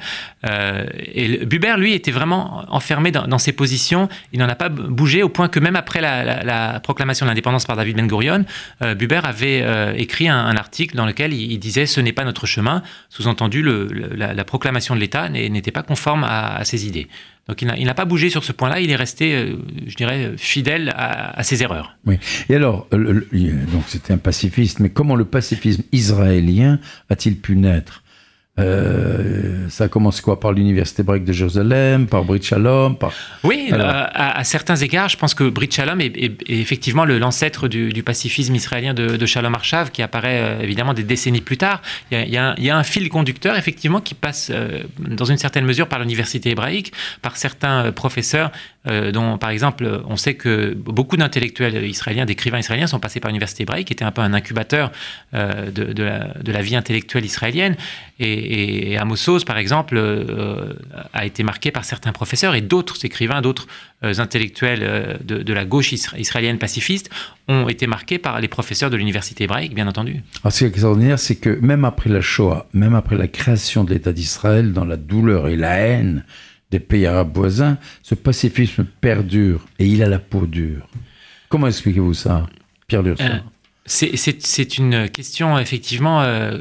Euh, 0.49 0.85
et 1.13 1.45
Buber, 1.45 1.75
lui, 1.79 1.93
était 1.93 2.11
vraiment 2.11 2.65
enfermé 2.69 3.11
dans, 3.11 3.39
ses 3.39 3.53
positions. 3.53 4.09
Il 4.33 4.39
n'en 4.39 4.49
a 4.49 4.55
pas 4.55 4.69
bougé 4.69 5.23
au 5.23 5.29
point 5.29 5.49
que 5.49 5.61
même 5.61 5.77
après 5.77 6.01
la, 6.01 6.81
proclamation 6.81 7.27
de 7.27 7.31
l'indépendance 7.31 7.65
par 7.67 7.77
David 7.77 7.97
Ben 7.97 8.07
Gurion, 8.07 8.45
euh, 8.83 8.95
Buber 8.95 9.21
avait 9.25 9.63
euh, 9.63 9.95
écrit 9.97 10.29
un, 10.29 10.57
article 10.57 10.97
dans 10.97 11.07
lequel 11.07 11.33
il, 11.33 11.59
disait 11.59 11.87
ce 11.87 12.01
n'est 12.01 12.13
pas 12.13 12.25
notre 12.25 12.47
chemin. 12.47 12.83
Sous-entendu, 13.09 13.63
la, 13.63 14.45
proclamation 14.45 14.95
de 14.95 15.01
l'État 15.01 15.29
n'était 15.29 15.71
pas 15.71 15.83
conforme 15.83 16.25
à, 16.25 16.65
ses 16.65 16.87
idées. 16.87 17.09
Donc 17.49 17.63
il 17.63 17.85
n'a 17.85 17.95
pas 17.95 18.05
bougé 18.05 18.31
sur 18.31 18.45
ce 18.45 18.53
point-là, 18.53 18.81
il 18.81 18.91
est 18.91 18.97
resté, 18.97 19.57
je 19.87 19.95
dirais, 19.97 20.33
fidèle 20.37 20.95
à, 20.97 21.43
ses 21.43 21.63
erreurs. 21.63 21.97
Oui. 22.07 22.19
Et 22.49 22.55
alors, 22.55 22.87
donc 22.93 23.85
c'était 23.87 24.13
un 24.13 24.19
pacifiste, 24.19 24.81
mais 24.81 24.91
comment 24.91 25.17
le 25.17 25.25
pacifisme 25.25 25.83
israélien 25.93 26.79
a-t-il 27.09 27.37
pu 27.37 27.57
naître? 27.57 28.03
Euh, 28.59 29.69
ça 29.69 29.89
commence 29.89 30.21
quoi? 30.21 30.41
Par 30.41 30.53
l'université 30.53 31.03
hébraïque 31.03 31.25
de 31.25 31.33
Jérusalem, 31.33 32.07
par 32.07 32.25
Brit 32.25 32.43
Shalom 32.43 32.97
par... 32.97 33.13
Oui, 33.45 33.71
euh, 33.73 33.79
à, 33.79 34.43
certains 34.45 34.77
égards, 34.77 35.09
je 35.09 35.17
pense 35.17 35.35
que 35.35 35.49
Brit 35.49 35.71
Shalom 35.71 36.01
est, 36.01 36.37
effectivement 36.49 37.05
l'ancêtre 37.05 37.69
du, 37.69 38.03
pacifisme 38.03 38.55
israélien 38.55 38.93
de, 38.93 39.27
Shalom 39.27 39.55
Arshav, 39.55 39.91
qui 39.91 40.03
apparaît 40.03 40.41
euh, 40.41 40.63
évidemment 40.63 40.95
des 40.95 41.05
décennies 41.05 41.41
plus 41.41 41.57
tard. 41.57 41.81
Il 42.11 42.29
y, 42.29 42.37
a, 42.37 42.77
un, 42.77 42.83
fil 42.83 43.09
conducteur, 43.09 43.57
effectivement, 43.57 44.01
qui 44.01 44.15
passe 44.15 44.51
dans 44.99 45.25
une 45.25 45.39
certaine 45.39 45.65
mesure 45.65 45.87
par 45.87 46.01
l'université 46.01 46.51
hébraïque, 46.51 46.93
par 47.23 47.37
certains 47.37 47.93
professeurs, 47.93 48.51
dont 48.87 49.37
par 49.37 49.51
exemple, 49.51 50.03
on 50.07 50.17
sait 50.17 50.35
que 50.35 50.73
beaucoup 50.75 51.17
d'intellectuels 51.17 51.85
israéliens, 51.85 52.25
d'écrivains 52.25 52.59
israéliens 52.59 52.87
sont 52.87 52.99
passés 52.99 53.21
par 53.21 53.31
l'université 53.31 53.65
hébraïque, 53.65 53.89
qui 53.89 53.93
était 53.93 54.07
un 54.07 54.11
peu 54.11 54.23
un 54.23 54.33
incubateur 54.33 54.91
de, 55.35 56.03
la, 56.03 56.29
de 56.43 56.53
la 56.53 56.63
vie 56.63 56.77
intellectuelle 56.77 57.25
israélienne. 57.27 57.77
Et, 58.19 58.93
et, 58.93 58.99
Amos 58.99 59.17
par 59.47 59.59
exemple, 59.59 59.95
euh, 59.97 60.73
a 61.13 61.25
été 61.25 61.43
marqué 61.43 61.71
par 61.71 61.85
certains 61.85 62.13
professeurs 62.13 62.55
et 62.55 62.61
d'autres 62.61 63.05
écrivains, 63.05 63.41
d'autres 63.41 63.67
euh, 64.05 64.15
intellectuels 64.19 64.81
euh, 64.83 65.17
de, 65.25 65.53
la 65.53 65.65
gauche 65.65 65.93
israélienne 65.93 66.59
pacifiste 66.59 67.11
ont 67.49 67.69
été 67.69 67.87
marqués 67.87 68.19
par 68.19 68.41
les 68.41 68.49
professeurs 68.49 68.91
de 68.91 68.97
l'université 68.97 69.45
hébraïque, 69.45 69.75
bien 69.75 69.89
entendu. 69.89 70.23
Alors, 70.43 70.53
ce 70.53 70.59
qui 70.59 70.65
est 70.65 70.69
extraordinaire, 70.69 71.19
c'est 71.19 71.37
que 71.37 71.59
même 71.61 71.85
après 71.85 72.11
la 72.11 72.21
Shoah, 72.21 72.69
même 72.73 72.95
après 72.95 73.17
la 73.17 73.29
création 73.29 73.85
de 73.85 73.93
l'État 73.93 74.13
d'Israël, 74.13 74.73
dans 74.73 74.85
la 74.85 74.97
douleur 74.97 75.49
et 75.49 75.57
la 75.57 75.77
haine 75.77 76.25
des 76.71 76.81
pays 76.81 77.07
arabes 77.07 77.35
voisins, 77.35 77.79
ce 78.03 78.15
pacifisme 78.15 78.87
perdure 79.01 79.67
et 79.79 79.87
il 79.87 80.03
a 80.03 80.09
la 80.09 80.19
peau 80.19 80.47
dure. 80.47 80.89
Comment 81.49 81.67
expliquez-vous 81.67 82.15
ça, 82.15 82.47
Pierre 82.87 83.03
Lursa 83.03 83.43
c'est 83.91 84.79
une 84.79 85.09
question 85.09 85.59
effectivement 85.59 86.23
euh, 86.23 86.59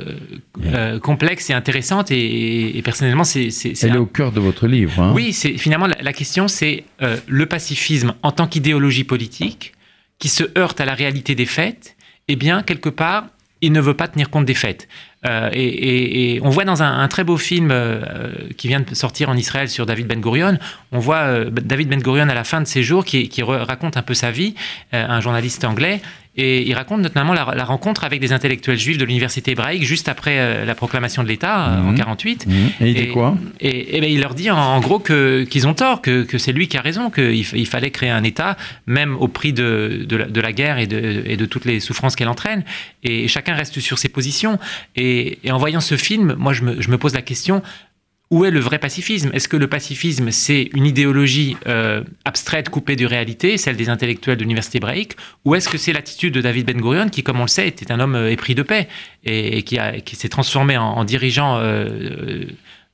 euh, 0.66 1.00
complexe 1.00 1.50
et 1.50 1.54
intéressante 1.54 2.12
et, 2.12 2.82
personnellement 2.84 3.24
c'est... 3.24 3.50
Elle 3.84 3.96
est 3.96 3.98
au 3.98 4.06
cœur 4.06 4.32
de 4.32 4.40
votre 4.40 4.68
livre. 4.68 5.00
Hein. 5.00 5.12
Oui, 5.14 5.34
finalement 5.34 5.88
la, 5.88 6.14
question 6.14 6.48
c'est 6.48 6.86
euh, 7.02 7.18
le 7.28 7.46
pacifisme 7.46 8.16
en 8.24 8.32
tant 8.32 8.48
qu'idéologie 8.48 9.04
politique 9.04 9.74
qui 10.18 10.28
se 10.28 10.44
heurte 10.58 10.82
à 10.82 10.86
la 10.86 10.96
réalité 10.96 11.36
des 11.36 11.46
faits, 11.46 11.96
et 12.28 12.34
eh 12.34 12.36
bien 12.36 12.64
quelque 12.64 12.90
part 12.90 13.28
il 13.62 13.74
ne 13.74 13.82
veut 13.82 13.94
pas 13.94 14.08
tenir 14.08 14.30
compte 14.30 14.46
des 14.46 14.54
faits. 14.54 14.88
Et, 15.26 16.40
on 16.44 16.50
voit 16.50 16.66
dans 16.66 16.82
un, 16.82 17.08
très 17.08 17.24
beau 17.24 17.38
film 17.38 17.74
qui 18.58 18.68
vient 18.68 18.80
de 18.80 18.96
sortir 18.96 19.30
en 19.30 19.36
Israël 19.36 19.68
sur 19.68 19.86
David 19.86 20.08
Ben 20.08 20.22
Gurion, 20.22 20.58
on 20.92 21.00
voit 21.00 21.46
David 21.46 21.90
Ben 21.90 22.02
Gurion 22.02 22.30
à 22.30 22.34
la 22.34 22.44
fin 22.44 22.62
de 22.62 22.68
ses 22.68 22.84
jours 22.84 23.04
qui 23.04 23.44
raconte 23.44 23.98
un 23.98 24.02
peu 24.02 24.14
sa 24.14 24.32
vie, 24.32 24.56
un 24.94 25.20
journaliste 25.20 25.66
anglais, 25.66 26.02
et 26.40 26.66
il 26.66 26.74
raconte 26.74 27.02
notamment 27.02 27.34
la, 27.34 27.66
rencontre 27.66 28.06
avec 28.06 28.22
des 28.22 28.32
intellectuels 28.32 28.80
juifs 28.80 28.98
de 28.98 29.04
l'université 29.04 29.52
hébraïque 29.52 29.84
juste 29.84 30.08
après 30.08 30.40
euh, 30.40 30.64
la 30.64 30.74
proclamation 30.74 31.22
de 31.22 31.28
l'État 31.28 31.72
euh, 31.72 31.90
en 31.90 31.94
48. 31.94 32.48
Mhm. 32.48 32.54
Mhm. 32.54 32.70
Et 32.80 32.90
il 32.90 32.96
dit 32.96 33.08
quoi 33.10 33.38
et, 33.60 34.00
ben, 34.00 34.10
il 34.10 34.22
leur 34.22 34.34
dit 34.34 34.50
en, 34.50 34.80
gros 34.80 35.00
que, 35.00 35.44
qu'ils 35.44 35.68
ont 35.68 35.74
tort, 35.74 36.02
que, 36.02 36.24
que 36.24 36.38
c'est 36.38 36.54
lui 36.54 36.70
qui 36.70 36.78
a 36.78 36.82
raison, 36.82 37.10
qu'il 37.10 37.36
il 37.36 37.68
fallait 37.68 37.92
créer 37.92 38.10
un 38.10 38.24
État, 38.24 38.56
même 38.88 39.16
au 39.18 39.28
prix 39.28 39.52
de, 39.52 40.06
de, 40.08 40.42
la, 40.42 40.54
guerre 40.54 40.78
et 40.78 40.88
de, 40.88 41.24
et 41.26 41.36
de 41.36 41.46
toutes 41.46 41.66
les 41.66 41.82
souffrances 41.82 42.16
qu'elle 42.16 42.30
entraîne. 42.30 42.64
Et 43.04 43.28
chacun 43.28 43.56
reste 43.56 43.80
sur 43.80 43.98
ses 43.98 44.10
positions. 44.10 44.60
Et, 44.96 45.40
en 45.50 45.58
voyant 45.58 45.82
ce 45.82 45.98
film, 45.98 46.36
moi 46.38 46.54
je 46.54 46.64
me, 46.64 46.82
je 46.82 46.90
me 46.90 46.98
pose 46.98 47.14
la 47.14 47.22
question, 47.22 47.62
où 48.32 48.46
est 48.46 48.52
le 48.52 48.60
vrai 48.60 48.78
pacifisme? 48.78 49.32
Est-ce 49.34 49.48
que 49.48 49.58
le 49.58 49.68
pacifisme, 49.68 50.30
c'est 50.32 50.70
une 50.74 50.86
idéologie 50.86 51.58
euh, 51.68 52.04
abstraite, 52.26 52.70
coupée 52.70 52.96
de 52.96 53.06
réalité, 53.06 53.58
celle 53.58 53.76
des 53.76 53.90
intellectuels 53.90 54.38
de 54.38 54.44
l'université 54.44 54.78
hébraïque? 54.78 55.16
Ou 55.46 55.56
est-ce 55.56 55.68
que 55.68 55.78
c'est 55.78 55.94
l'attitude 55.94 56.34
de 56.34 56.42
David 56.42 56.68
Ben 56.68 56.80
Gurion, 56.80 57.10
qui, 57.10 57.24
comme 57.24 57.40
on 57.40 57.44
le 57.44 57.48
sait, 57.48 57.68
était 57.68 57.92
un 57.92 58.00
homme 58.00 58.16
euh, 58.16 58.32
épris 58.32 58.54
de 58.54 58.62
paix 58.62 58.88
et, 59.24 59.64
qui, 59.64 59.80
qui 60.06 60.16
s'est 60.16 60.30
transformé 60.30 60.78
en, 60.78 61.04
dirigeant, 61.06 61.58
euh, 61.58 62.46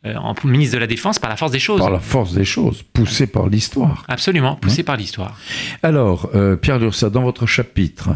en 0.06 0.34
ministre 0.46 0.76
de 0.76 0.80
la 0.80 0.88
Défense 0.88 1.20
par 1.20 1.30
la 1.30 1.36
force 1.36 1.52
des 1.52 1.60
choses? 1.60 1.80
Par 1.80 1.92
la 1.92 2.00
force 2.00 2.34
des 2.34 2.46
choses, 2.46 2.84
poussé 2.94 3.28
par 3.28 3.50
l'histoire. 3.50 4.06
Absolument, 4.08 4.56
poussé 4.56 4.84
par 4.84 4.96
l'histoire. 4.96 5.38
Alors, 5.84 6.32
Pierre 6.62 6.80
Lursa, 6.80 7.10
dans 7.10 7.24
votre 7.24 7.46
chapitre 7.46 8.10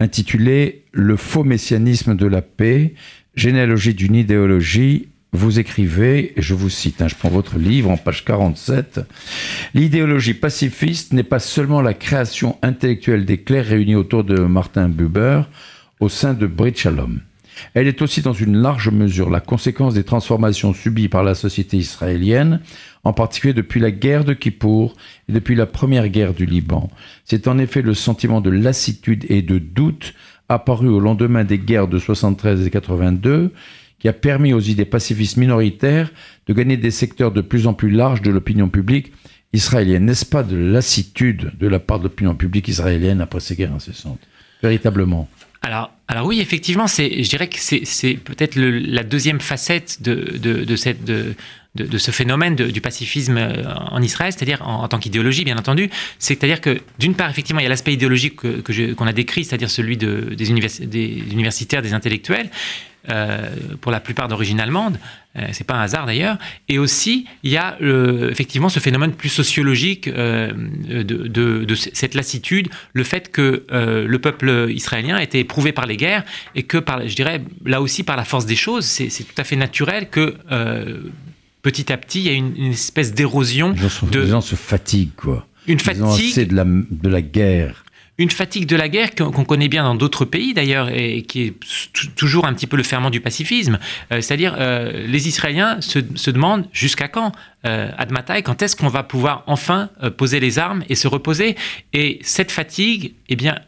intitulé 0.00 0.84
Le 0.92 1.16
faux 1.16 1.44
messianisme 1.44 2.16
de 2.16 2.26
la 2.26 2.42
paix, 2.42 2.94
généalogie 3.34 3.94
d'une 3.94 4.14
idéologie 4.14 5.08
vous 5.36 5.58
écrivez, 5.58 6.32
je 6.36 6.54
vous 6.54 6.70
cite, 6.70 7.02
hein, 7.02 7.08
je 7.08 7.14
prends 7.14 7.28
votre 7.28 7.58
livre 7.58 7.90
en 7.90 7.96
page 7.96 8.24
47, 8.24 9.00
L'idéologie 9.74 10.34
pacifiste 10.34 11.12
n'est 11.12 11.22
pas 11.22 11.38
seulement 11.38 11.82
la 11.82 11.94
création 11.94 12.58
intellectuelle 12.62 13.24
des 13.24 13.38
clercs 13.38 13.66
réunis 13.66 13.94
autour 13.94 14.24
de 14.24 14.36
Martin 14.40 14.88
Buber 14.88 15.42
au 16.00 16.08
sein 16.08 16.34
de 16.34 16.46
Brit 16.46 16.74
Shalom. 16.74 17.20
Elle 17.74 17.86
est 17.86 18.02
aussi 18.02 18.22
dans 18.22 18.32
une 18.32 18.56
large 18.56 18.90
mesure 18.90 19.30
la 19.30 19.40
conséquence 19.40 19.94
des 19.94 20.04
transformations 20.04 20.74
subies 20.74 21.08
par 21.08 21.22
la 21.22 21.34
société 21.34 21.76
israélienne, 21.76 22.60
en 23.04 23.12
particulier 23.12 23.54
depuis 23.54 23.80
la 23.80 23.90
guerre 23.90 24.24
de 24.24 24.34
Kippour 24.34 24.94
et 25.28 25.32
depuis 25.32 25.54
la 25.54 25.66
première 25.66 26.08
guerre 26.08 26.34
du 26.34 26.46
Liban. 26.46 26.90
C'est 27.24 27.48
en 27.48 27.58
effet 27.58 27.82
le 27.82 27.94
sentiment 27.94 28.40
de 28.40 28.50
lassitude 28.50 29.24
et 29.28 29.42
de 29.42 29.58
doute 29.58 30.14
apparu 30.48 30.88
au 30.88 31.00
lendemain 31.00 31.44
des 31.44 31.58
guerres 31.58 31.88
de 31.88 31.98
73 31.98 32.66
et 32.66 32.70
82 32.70 33.52
qui 34.06 34.10
a 34.10 34.12
permis 34.12 34.52
aux 34.52 34.60
idées 34.60 34.84
pacifistes 34.84 35.36
minoritaires 35.36 36.12
de 36.46 36.52
gagner 36.52 36.76
des 36.76 36.92
secteurs 36.92 37.32
de 37.32 37.40
plus 37.40 37.66
en 37.66 37.74
plus 37.74 37.90
larges 37.90 38.22
de 38.22 38.30
l'opinion 38.30 38.68
publique 38.68 39.12
israélienne. 39.52 40.04
N'est-ce 40.04 40.24
pas 40.24 40.44
de 40.44 40.56
lassitude 40.56 41.50
de 41.58 41.66
la 41.66 41.80
part 41.80 41.98
de 41.98 42.04
l'opinion 42.04 42.36
publique 42.36 42.68
israélienne 42.68 43.20
après 43.20 43.40
ces 43.40 43.56
guerres 43.56 43.72
incessantes 43.72 44.20
Véritablement? 44.62 45.28
Alors, 45.60 45.90
alors 46.06 46.24
oui, 46.24 46.38
effectivement, 46.38 46.86
je 46.86 47.28
dirais 47.28 47.48
que 47.48 47.58
c'est 47.58 48.14
peut-être 48.14 48.54
la 48.56 49.02
deuxième 49.02 49.40
facette 49.40 50.00
de, 50.02 50.38
de, 50.38 50.76
cette, 50.76 51.02
de, 51.04 51.34
de, 51.76 51.98
ce 51.98 52.10
phénomène 52.10 52.54
du 52.56 52.80
pacifisme 52.80 53.36
euh, 53.36 53.64
en 53.90 54.02
Israël, 54.02 54.32
c'est-à-dire 54.32 54.66
en, 54.66 54.88
tant 54.88 54.98
qu'idéologie, 54.98 55.44
bien 55.44 55.58
entendu. 55.58 55.90
C'est-à-dire 56.18 56.60
que, 56.60 56.80
d'une 56.98 57.14
part, 57.14 57.30
effectivement, 57.30 57.60
il 57.60 57.64
y 57.64 57.66
a 57.66 57.68
l'aspect 57.68 57.92
idéologique 57.92 58.36
qu'on 58.36 58.62
que 58.62 59.08
a 59.08 59.12
décrit, 59.12 59.44
c'est-à-dire 59.44 59.70
celui 59.70 59.96
des, 59.96 60.36
des, 60.36 60.50
universitaires, 60.50 61.82
des 61.82 61.94
intellectuels, 61.94 62.50
euh, 63.08 63.50
pour 63.80 63.92
la 63.92 64.00
plupart 64.00 64.26
d'origine 64.26 64.58
allemande, 64.58 64.98
euh, 65.36 65.46
c'est 65.52 65.62
pas 65.64 65.74
un 65.74 65.82
hasard 65.82 66.06
d'ailleurs. 66.06 66.38
Et 66.68 66.78
aussi, 66.78 67.26
il 67.44 67.52
y 67.52 67.56
a 67.56 67.76
euh, 67.80 68.30
effectivement 68.30 68.68
ce 68.68 68.80
phénomène 68.80 69.12
plus 69.12 69.28
sociologique 69.28 70.08
de, 70.08 71.74
cette 71.74 72.14
lassitude, 72.14 72.68
le 72.94 73.04
fait 73.04 73.30
que 73.30 73.64
le 73.70 74.18
peuple 74.18 74.66
israélien 74.70 75.16
a 75.16 75.22
été 75.22 75.38
éprouvé 75.38 75.70
par 75.70 75.86
les 75.86 75.96
guerres 75.96 76.24
et 76.56 76.64
que, 76.64 76.78
par, 76.78 77.06
je 77.06 77.14
dirais, 77.14 77.42
là 77.64 77.80
aussi 77.80 78.02
par 78.02 78.16
la 78.16 78.24
force 78.24 78.46
des 78.46 78.56
choses, 78.56 78.84
c'est 78.84 79.08
tout 79.08 79.40
à 79.40 79.44
fait 79.44 79.56
naturel 79.56 80.08
que 80.10 80.34
petit 81.66 81.92
à 81.92 81.96
petit, 81.96 82.20
il 82.20 82.26
y 82.26 82.28
a 82.28 82.32
une, 82.32 82.70
espèce 82.70 83.12
d'érosion. 83.12 83.74
Les, 84.12 84.28
gens 84.28 84.40
se 84.40 84.54
fatiguent, 84.54 85.16
quoi. 85.16 85.48
Une 85.66 85.80
fatigue. 85.80 86.32
C'est 86.32 86.46
de 86.46 86.54
la, 86.54 86.64
de 86.64 87.08
la 87.08 87.20
guerre 87.20 87.82
une 88.18 88.30
fatigue 88.30 88.64
de 88.64 88.76
la 88.76 88.88
guerre 88.88 89.14
qu'on 89.14 89.44
connaît 89.44 89.68
bien 89.68 89.82
dans 89.82 89.94
d'autres 89.94 90.24
pays 90.24 90.54
d'ailleurs 90.54 90.88
et 90.88 91.20
qui 91.24 91.42
est 91.42 91.54
toujours 92.16 92.46
un 92.46 92.54
petit 92.54 92.66
peu 92.66 92.78
le 92.78 92.82
ferment 92.82 93.10
du 93.10 93.20
pacifisme. 93.20 93.78
Euh, 94.10 94.22
c'est-à-dire 94.22 94.56
euh, 94.58 95.06
les 95.06 95.28
Israéliens 95.28 95.82
se, 95.82 95.98
demandent 96.30 96.66
jusqu'à 96.72 97.08
quand, 97.08 97.32
euh, 97.66 97.90
Admatai, 97.98 98.42
quand 98.42 98.62
est-ce 98.62 98.74
qu'on 98.74 98.88
va 98.88 99.02
pouvoir 99.02 99.44
enfin 99.46 99.90
euh, 100.02 100.08
poser 100.08 100.40
les 100.40 100.58
armes 100.58 100.82
et 100.88 100.94
se 100.94 101.08
reposer? 101.08 101.56
Et 101.92 102.18
cette 102.22 102.52
fatigue, 102.52 103.12
eh 103.28 103.36
bien, 103.36 103.58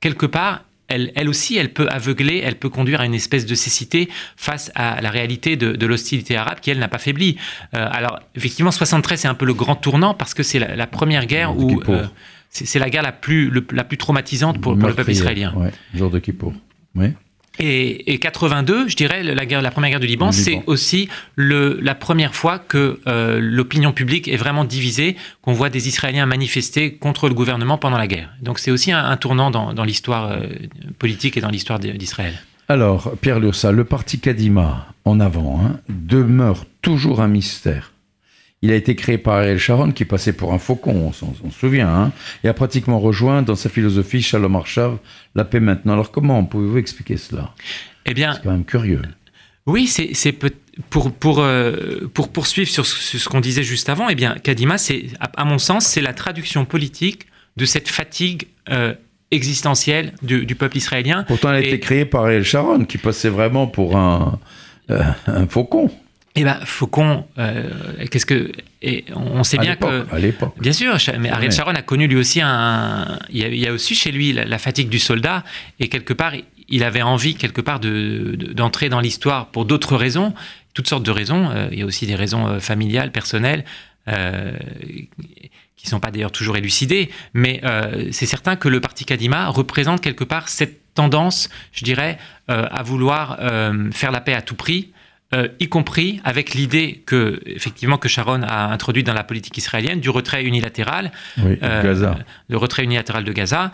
quelque 0.00 0.26
part, 0.26 0.62
elle, 0.88 1.12
elle, 1.14 1.28
aussi, 1.28 1.56
elle 1.56 1.72
peut 1.72 1.88
aveugler, 1.88 2.40
elle 2.44 2.56
peut 2.56 2.68
conduire 2.68 3.00
à 3.00 3.06
une 3.06 3.14
espèce 3.14 3.46
de 3.46 3.54
cécité 3.54 4.08
face 4.36 4.70
à 4.74 5.00
la 5.00 5.10
réalité 5.10 5.56
de, 5.56 5.86
l'hostilité 5.86 6.36
arabe 6.36 6.60
qui, 6.60 6.70
elle, 6.70 6.78
n'a 6.78 6.88
pas 6.88 6.98
faibli. 6.98 7.36
alors, 7.72 8.20
effectivement, 8.34 8.70
73, 8.70 9.20
c'est 9.20 9.28
un 9.28 9.34
peu 9.34 9.46
le 9.46 9.54
grand 9.54 9.76
tournant 9.76 10.14
parce 10.14 10.34
que 10.34 10.42
c'est 10.42 10.58
la, 10.58 10.86
première 10.86 11.26
guerre 11.26 11.56
où 11.58 11.82
c'est 12.50 12.78
la 12.78 12.90
guerre 12.90 13.02
la 13.02 13.12
plus, 13.12 13.52
la 13.72 13.84
plus 13.84 13.98
traumatisante 13.98 14.60
pour, 14.60 14.74
le 14.74 14.94
peuple 14.94 15.10
israélien. 15.10 15.52
Ouais, 15.54 15.72
jour 15.94 16.10
de 16.10 16.18
Kippour. 16.18 16.52
Oui. 16.94 17.08
Et, 17.58 18.18
82, 18.18 18.88
je 18.88 18.96
dirais, 18.96 19.22
la, 19.22 19.46
guerre, 19.46 19.62
la 19.62 19.70
première 19.70 19.90
guerre 19.90 20.00
du 20.00 20.06
Liban, 20.06 20.32
c'est 20.32 20.62
aussi 20.66 21.08
le, 21.36 21.78
la 21.80 21.94
première 21.94 22.34
fois 22.34 22.58
que 22.58 23.00
euh, 23.06 23.38
l'opinion 23.40 23.92
publique 23.92 24.28
est 24.28 24.36
vraiment 24.36 24.64
divisée, 24.64 25.16
qu'on 25.42 25.52
voit 25.52 25.70
des 25.70 25.88
Israéliens 25.88 26.26
manifester 26.26 26.94
contre 26.94 27.28
le 27.28 27.34
gouvernement 27.34 27.78
pendant 27.78 27.98
la 27.98 28.06
guerre. 28.06 28.30
Donc 28.42 28.58
c'est 28.58 28.70
aussi 28.70 28.92
un, 28.92 29.16
tournant 29.16 29.50
dans, 29.50 29.84
l'histoire 29.84 30.30
euh, 30.30 30.46
politique 30.98 31.36
et 31.36 31.40
dans 31.40 31.50
l'histoire 31.50 31.78
d'Israël. 31.78 32.34
Alors, 32.68 33.12
Pierre 33.20 33.38
Lursa, 33.38 33.70
le 33.70 33.84
parti 33.84 34.18
Kadima, 34.18 34.88
en 35.04 35.20
avant, 35.20 35.60
hein, 35.64 35.78
demeure 35.88 36.64
toujours 36.82 37.20
un 37.20 37.28
mystère. 37.28 37.92
Il 38.66 38.72
a 38.72 38.74
été 38.74 38.96
créé 38.96 39.16
par 39.16 39.34
Ariel 39.34 39.58
Sharon, 39.58 39.92
qui 39.92 40.04
passait 40.04 40.32
pour 40.32 40.52
un 40.52 40.58
faucon, 40.58 40.96
on 41.06 41.12
s'en 41.12 41.32
souvient, 41.56 41.88
hein, 41.88 42.12
et 42.42 42.48
a 42.48 42.52
pratiquement 42.52 42.98
rejoint 42.98 43.42
dans 43.42 43.54
sa 43.54 43.68
philosophie 43.68 44.22
Shalom 44.22 44.56
Arshav, 44.56 44.98
la 45.36 45.44
paix 45.44 45.60
maintenant. 45.60 45.92
Alors 45.92 46.10
comment 46.10 46.44
pouvez-vous 46.44 46.78
expliquer 46.78 47.16
cela? 47.16 47.54
Eh 48.06 48.12
bien, 48.12 48.32
c'est 48.32 48.42
quand 48.42 48.50
même 48.50 48.64
curieux. 48.64 49.02
Oui, 49.66 49.86
c'est 49.86 50.32
pour, 50.90 51.12
pour, 51.12 51.38
euh, 51.38 52.10
pour 52.12 52.32
poursuivre 52.32 52.68
sur 52.68 52.84
ce, 52.86 53.28
qu'on 53.28 53.38
disait 53.38 53.62
juste 53.62 53.88
avant, 53.88 54.08
eh 54.08 54.16
bien, 54.16 54.34
Kadima, 54.42 54.78
c'est, 54.78 55.10
à, 55.20 55.44
mon 55.44 55.58
sens, 55.58 55.86
c'est 55.86 56.02
la 56.02 56.12
traduction 56.12 56.64
politique 56.64 57.28
de 57.56 57.66
cette 57.66 57.88
fatigue 57.88 58.48
euh, 58.70 58.94
existentielle 59.30 60.12
du, 60.22 60.44
peuple 60.56 60.78
israélien. 60.78 61.22
Pourtant, 61.22 61.50
elle 61.50 61.62
a 61.62 61.66
été 61.68 61.78
créée 61.78 62.04
par 62.04 62.24
Ariel 62.24 62.42
Sharon, 62.42 62.84
qui 62.84 62.98
passait 62.98 63.28
vraiment 63.28 63.68
pour 63.68 63.96
un 63.96 64.40
un 64.88 65.46
faucon. 65.48 65.88
Eh 66.36 66.44
ben, 66.44 66.58
Faucon, 66.64 67.24
qu'est-ce 68.10 68.26
que 68.26 68.52
et 68.82 69.04
on 69.14 69.42
sait 69.42 69.58
bien 69.58 69.74
que 69.74 70.06
à 70.12 70.18
l'époque, 70.18 70.54
bien 70.60 70.72
sûr, 70.72 70.96
mais 71.18 71.30
Ariel 71.30 71.50
Sharon 71.50 71.72
a 71.72 71.82
connu 71.82 72.06
lui 72.06 72.16
aussi 72.16 72.40
un, 72.42 73.18
il 73.30 73.54
y 73.54 73.66
a, 73.66 73.72
aussi 73.72 73.94
chez 73.94 74.12
lui 74.12 74.32
la, 74.32 74.58
fatigue 74.58 74.88
du 74.88 74.98
soldat 74.98 75.44
et 75.80 75.88
quelque 75.88 76.12
part 76.12 76.34
il 76.68 76.84
avait 76.84 77.02
envie 77.02 77.36
quelque 77.36 77.60
part 77.60 77.80
d'entrer 77.80 78.88
dans 78.88 79.00
l'histoire 79.00 79.46
pour 79.46 79.64
d'autres 79.64 79.96
raisons, 79.96 80.34
toutes 80.74 80.88
sortes 80.88 81.04
de 81.04 81.10
raisons. 81.10 81.50
il 81.72 81.78
y 81.78 81.82
a 81.82 81.86
aussi 81.86 82.06
des 82.06 82.16
raisons 82.16 82.60
familiales, 82.60 83.12
personnelles. 83.12 83.64
Euh, 84.08 84.52
qui 85.76 85.86
ne 85.86 85.90
sont 85.90 86.00
pas 86.00 86.10
d'ailleurs 86.10 86.32
toujours 86.32 86.56
élucidés, 86.56 87.10
mais 87.34 87.60
euh, 87.64 88.08
c'est 88.12 88.24
certain 88.24 88.56
que 88.56 88.68
le 88.68 88.80
parti 88.80 89.04
Kadima 89.04 89.48
représente 89.48 90.00
quelque 90.00 90.24
part 90.24 90.48
cette 90.48 90.94
tendance, 90.94 91.50
je 91.72 91.84
dirais, 91.84 92.16
euh, 92.50 92.66
à 92.70 92.82
vouloir 92.82 93.38
faire 93.92 94.10
la 94.10 94.20
paix 94.20 94.32
à 94.32 94.42
tout 94.42 94.54
prix, 94.54 94.92
y 95.60 95.68
compris 95.68 96.20
avec 96.24 96.54
l'idée 96.54 97.02
que, 97.04 97.40
effectivement, 97.46 97.98
que 97.98 98.08
Sharon 98.08 98.42
a 98.42 98.72
introduit 98.72 99.02
dans 99.02 99.12
la 99.12 99.24
politique 99.24 99.58
israélienne 99.58 100.00
du 100.00 100.08
retrait 100.08 100.44
unilatéral, 100.44 101.12
oui, 101.42 101.58
Gaza. 101.60 102.18
le 102.48 102.56
retrait 102.56 102.84
unilatéral 102.84 103.24
de 103.24 103.32
Gaza, 103.32 103.72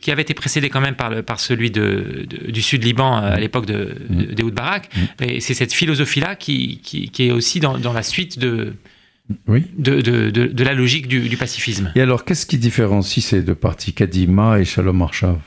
qui 0.00 0.12
avait 0.12 0.22
été 0.22 0.34
précédé 0.34 0.68
quand 0.68 0.80
même 0.80 0.94
par, 0.94 1.10
le, 1.10 1.22
par 1.22 1.40
celui 1.40 1.70
de, 1.70 2.26
du 2.48 2.62
Sud 2.62 2.84
Liban 2.84 3.16
à 3.16 3.40
l'époque 3.40 3.66
de, 3.66 3.96
mm. 4.08 4.50
Barak. 4.50 4.90
Mm. 4.94 5.24
Et 5.24 5.40
c'est 5.40 5.54
cette 5.54 5.72
philosophie-là 5.72 6.36
qui, 6.36 6.80
qui, 6.82 7.10
qui, 7.10 7.28
est 7.28 7.30
aussi 7.32 7.60
dans, 7.60 7.78
dans 7.78 7.92
la 7.92 8.02
suite 8.02 8.38
de, 8.38 8.74
oui. 9.48 9.64
de, 9.76 10.00
de, 10.00 10.30
de, 10.30 10.64
la 10.64 10.74
logique 10.74 11.08
du, 11.08 11.28
du, 11.28 11.36
pacifisme. 11.36 11.92
Et 11.94 12.00
alors, 12.00 12.24
qu'est-ce 12.24 12.46
qui 12.46 12.58
différencie 12.58 13.24
ces 13.24 13.42
deux 13.42 13.54
partis, 13.54 13.92
Kadima 13.92 14.60
et 14.60 14.64
Shalom 14.64 15.00
Arshav? 15.02 15.38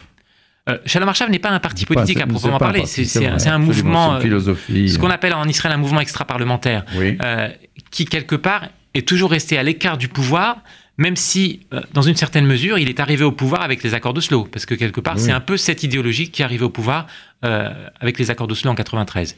Euh, 0.68 0.78
Shalom 0.86 1.10
Arshav 1.10 1.30
n'est 1.30 1.40
pas 1.40 1.50
un 1.50 1.60
parti 1.60 1.86
politique 1.86 2.20
à 2.22 2.28
proprement 2.28 2.58
parler, 2.58 2.86
c'est 2.86 3.26
un, 3.26 3.38
un, 3.54 3.58
mouvement, 3.58 4.16
euh, 4.16 4.20
philosophie. 4.20 4.90
ce 4.90 5.00
qu'on 5.00 5.10
appelle 5.10 5.34
en 5.34 5.46
Israël 5.46 5.76
un 5.76 5.80
mouvement 5.80 6.02
extra-parlementaire, 6.02 6.86
oui. 6.98 7.18
euh, 7.24 7.50
qui 7.92 8.06
quelque 8.06 8.36
part 8.36 8.64
est 8.94 9.08
toujours 9.08 9.32
resté 9.32 9.58
à 9.58 9.64
l'écart 9.64 9.98
du 9.98 10.08
pouvoir, 10.08 10.58
même 10.98 11.16
si, 11.16 11.62
euh, 11.74 11.82
dans 11.94 12.02
une 12.02 12.16
certaine 12.16 12.46
mesure, 12.46 12.80
il 12.80 12.90
est 12.90 13.00
arrivé 13.00 13.24
au 13.24 13.32
pouvoir 13.32 13.62
avec 13.62 13.84
les 13.84 13.94
accords 13.94 14.14
d'Oslo, 14.14 14.48
parce 14.52 14.66
que 14.66 14.74
quelque 14.74 15.00
part, 15.00 15.20
c'est 15.20 15.32
un 15.32 15.40
peu 15.40 15.56
cette 15.56 15.84
idéologie 15.84 16.32
qui 16.32 16.42
est 16.42 16.46
arrivée 16.46 16.66
au 16.66 16.70
pouvoir 16.70 17.08
euh, 17.46 17.70
avec 18.00 18.18
les 18.18 18.32
accords 18.32 18.48
d'Oslo 18.48 18.72
en 18.72 18.76
93. 18.76 19.36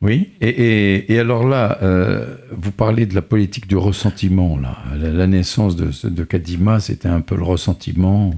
Oui, 0.00 0.30
et, 0.40 1.12
et, 1.12 1.18
alors 1.18 1.46
là, 1.46 1.78
euh, 1.82 2.36
vous 2.50 2.72
parlez 2.72 3.06
de 3.06 3.14
la 3.14 3.22
politique 3.22 3.68
du 3.68 3.76
ressentiment, 3.76 4.58
là. 4.58 4.78
La, 4.96 5.26
naissance 5.28 5.76
de, 5.76 5.90
de 6.08 6.24
Kadima, 6.24 6.80
c'était 6.80 7.08
un 7.08 7.20
peu 7.20 7.36
le 7.36 7.44
ressentiment. 7.44 8.32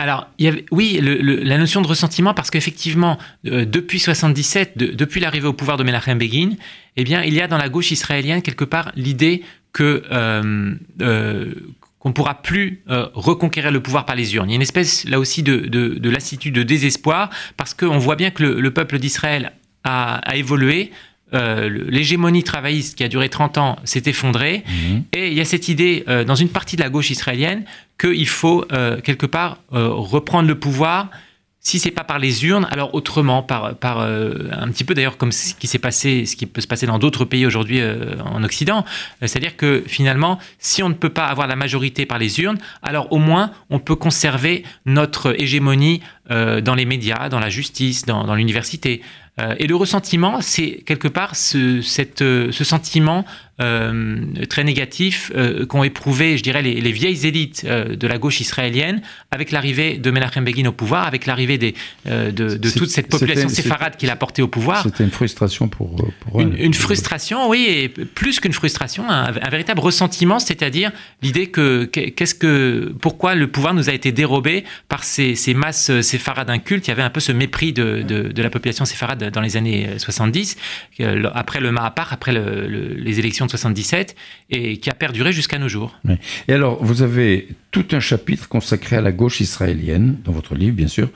Alors, 0.00 0.28
il 0.38 0.48
y 0.48 0.64
oui, 0.70 1.00
la 1.02 1.58
notion 1.58 1.82
de 1.82 1.88
ressentiment, 1.88 2.32
parce 2.32 2.50
qu'effectivement, 2.50 3.18
euh, 3.46 3.64
depuis 3.64 3.98
77, 3.98 4.78
de, 4.78 4.86
depuis 4.86 5.20
l'arrivée 5.20 5.48
au 5.48 5.52
pouvoir 5.52 5.76
de 5.76 5.82
Menachem 5.82 6.16
Begin, 6.16 6.50
eh 6.96 7.02
bien, 7.02 7.24
il 7.24 7.34
y 7.34 7.40
a 7.40 7.48
dans 7.48 7.58
la 7.58 7.68
gauche 7.68 7.90
israélienne 7.90 8.40
quelque 8.40 8.64
part 8.64 8.92
l'idée 8.94 9.42
que 9.72 10.04
euh, 10.12 10.74
euh, 11.02 11.52
qu'on 11.98 12.10
ne 12.10 12.14
pourra 12.14 12.42
plus 12.42 12.84
reconquérir 12.86 13.72
le 13.72 13.80
pouvoir 13.80 14.06
par 14.06 14.14
les 14.14 14.36
urnes. 14.36 14.48
Il 14.48 14.52
y 14.52 14.54
a 14.54 14.56
une 14.56 14.62
espèce 14.62 15.04
là 15.04 15.18
aussi 15.18 15.42
de, 15.42 15.56
de, 15.56 15.88
de 15.98 16.10
lassitude, 16.10 16.54
de 16.54 16.62
désespoir, 16.62 17.28
parce 17.56 17.74
qu'on 17.74 17.98
voit 17.98 18.14
bien 18.14 18.30
que 18.30 18.44
le 18.44 18.70
peuple 18.70 19.00
d'Israël 19.00 19.52
a, 19.84 20.36
évolué. 20.36 20.90
Euh, 21.34 21.68
l'hégémonie 21.88 22.42
travailliste 22.42 22.96
qui 22.96 23.04
a 23.04 23.08
duré 23.08 23.28
30 23.28 23.58
ans 23.58 23.76
s'est 23.84 24.02
effondrée. 24.06 24.64
Mhm. 24.66 25.04
Et 25.12 25.28
il 25.28 25.34
y 25.34 25.40
a 25.40 25.44
cette 25.44 25.68
idée 25.68 26.04
euh, 26.08 26.24
dans 26.24 26.34
une 26.34 26.48
partie 26.48 26.76
de 26.76 26.82
la 26.82 26.88
gauche 26.88 27.10
israélienne 27.10 27.64
qu'il 28.00 28.28
faut 28.28 28.64
euh, 28.72 29.00
quelque 29.00 29.26
part 29.26 29.58
reprendre 29.70 30.48
le 30.48 30.58
pouvoir 30.58 31.10
si 31.60 31.78
c'est 31.78 31.90
pas 31.90 32.04
par 32.04 32.18
les 32.18 32.46
urnes, 32.46 32.66
alors 32.70 32.94
autrement, 32.94 33.42
par, 33.42 33.74
par 33.74 34.00
un 34.00 34.68
petit 34.68 34.84
peu 34.84 34.94
d'ailleurs 34.94 35.18
comme 35.18 35.32
ce 35.32 35.54
qui 35.54 35.66
s'est 35.66 35.80
passé, 35.80 36.24
ce 36.24 36.34
qui 36.34 36.46
peut 36.46 36.62
se 36.62 36.66
passer 36.66 36.86
dans 36.86 36.98
d'autres 36.98 37.26
pays 37.26 37.44
aujourd'hui 37.44 37.82
en 38.24 38.42
Occident. 38.42 38.86
C'est-à-dire 39.20 39.54
que 39.54 39.84
finalement, 39.86 40.38
si 40.58 40.82
on 40.82 40.88
ne 40.88 40.94
peut 40.94 41.10
pas 41.10 41.26
avoir 41.26 41.46
la 41.46 41.56
majorité 41.56 42.06
par 42.06 42.16
les 42.16 42.40
urnes, 42.40 42.56
alors 42.82 43.12
au 43.12 43.18
moins 43.18 43.50
on 43.68 43.80
peut 43.80 43.96
conserver 43.96 44.64
notre 44.86 45.38
hégémonie 45.38 46.00
dans 46.30 46.74
les 46.74 46.86
médias, 46.86 47.28
dans 47.28 47.40
la 47.40 47.50
justice, 47.50 48.06
dans, 48.06 48.24
dans 48.24 48.36
l'université. 48.36 49.02
Euh, 49.40 49.54
et 49.58 49.66
le 49.66 49.76
ressentiment, 49.76 50.40
c'est 50.40 50.82
quelque 50.86 51.08
part 51.08 51.36
ce, 51.36 51.80
cette, 51.82 52.22
euh, 52.22 52.50
ce 52.52 52.64
sentiment 52.64 53.24
euh, 53.60 54.24
très 54.48 54.62
négatif 54.62 55.32
euh, 55.34 55.66
qu'ont 55.66 55.82
éprouvé, 55.82 56.38
je 56.38 56.44
dirais, 56.44 56.62
les, 56.62 56.80
les 56.80 56.92
vieilles 56.92 57.26
élites 57.26 57.64
euh, 57.64 57.96
de 57.96 58.06
la 58.06 58.16
gauche 58.16 58.40
israélienne 58.40 59.02
avec 59.32 59.50
l'arrivée 59.50 59.96
de 59.98 60.12
Menachem 60.12 60.44
Begin 60.44 60.66
au 60.66 60.72
pouvoir, 60.72 61.08
avec 61.08 61.26
l'arrivée 61.26 61.58
des, 61.58 61.74
de, 62.06 62.30
de 62.30 62.70
toute 62.70 62.88
cette 62.88 63.08
population 63.08 63.48
séfarade 63.48 63.96
qu'il 63.96 64.10
a 64.10 64.16
portée 64.16 64.42
au 64.42 64.48
pouvoir. 64.48 64.84
C'était 64.84 65.02
une 65.02 65.10
frustration 65.10 65.66
pour, 65.66 65.96
pour 66.20 66.40
une, 66.40 66.56
une, 66.56 66.72
frustration, 66.72 67.48
oui, 67.48 67.66
et 67.68 67.88
plus 67.88 68.38
qu'une 68.38 68.52
frustration, 68.52 69.10
un, 69.10 69.24
un, 69.24 69.50
véritable 69.50 69.80
ressentiment, 69.80 70.38
c'est-à-dire 70.38 70.92
l'idée 71.22 71.48
que 71.48 71.84
qu'est-ce 71.84 72.36
que 72.36 72.94
pourquoi 73.00 73.34
le 73.34 73.48
pouvoir 73.48 73.74
nous 73.74 73.90
a 73.90 73.92
été 73.92 74.12
dérobé 74.12 74.64
par 74.88 75.02
ces, 75.02 75.34
ces 75.34 75.54
masses 75.54 76.00
séfarades 76.00 76.50
incultes. 76.50 76.86
Il 76.86 76.90
y 76.90 76.92
avait 76.92 77.02
un 77.02 77.10
peu 77.10 77.20
ce 77.20 77.32
mépris 77.32 77.72
de, 77.72 78.02
de, 78.06 78.28
de 78.28 78.42
la 78.42 78.50
population 78.50 78.84
séfarade 78.84 79.30
dans 79.32 79.40
les 79.40 79.56
années 79.56 79.98
70, 79.98 80.56
après 81.34 81.58
le 81.58 81.72
Mahapar, 81.72 82.12
après 82.12 82.32
le, 82.32 82.68
le, 82.68 82.94
les 82.94 83.18
élections 83.18 83.47
77 83.48 84.16
et 84.50 84.78
qui 84.78 84.90
a 84.90 84.94
perduré 84.94 85.32
jusqu'à 85.32 85.58
nos 85.58 85.68
jours. 85.68 85.98
Et 86.48 86.52
alors, 86.52 86.82
vous 86.82 87.02
avez 87.02 87.48
tout 87.70 87.86
un 87.92 88.00
chapitre 88.00 88.48
consacré 88.48 88.96
à 88.96 89.00
la 89.00 89.12
gauche 89.12 89.40
israélienne, 89.40 90.18
dans 90.24 90.32
votre 90.32 90.54
livre, 90.54 90.76
bien 90.76 90.88
sûr. 90.88 91.08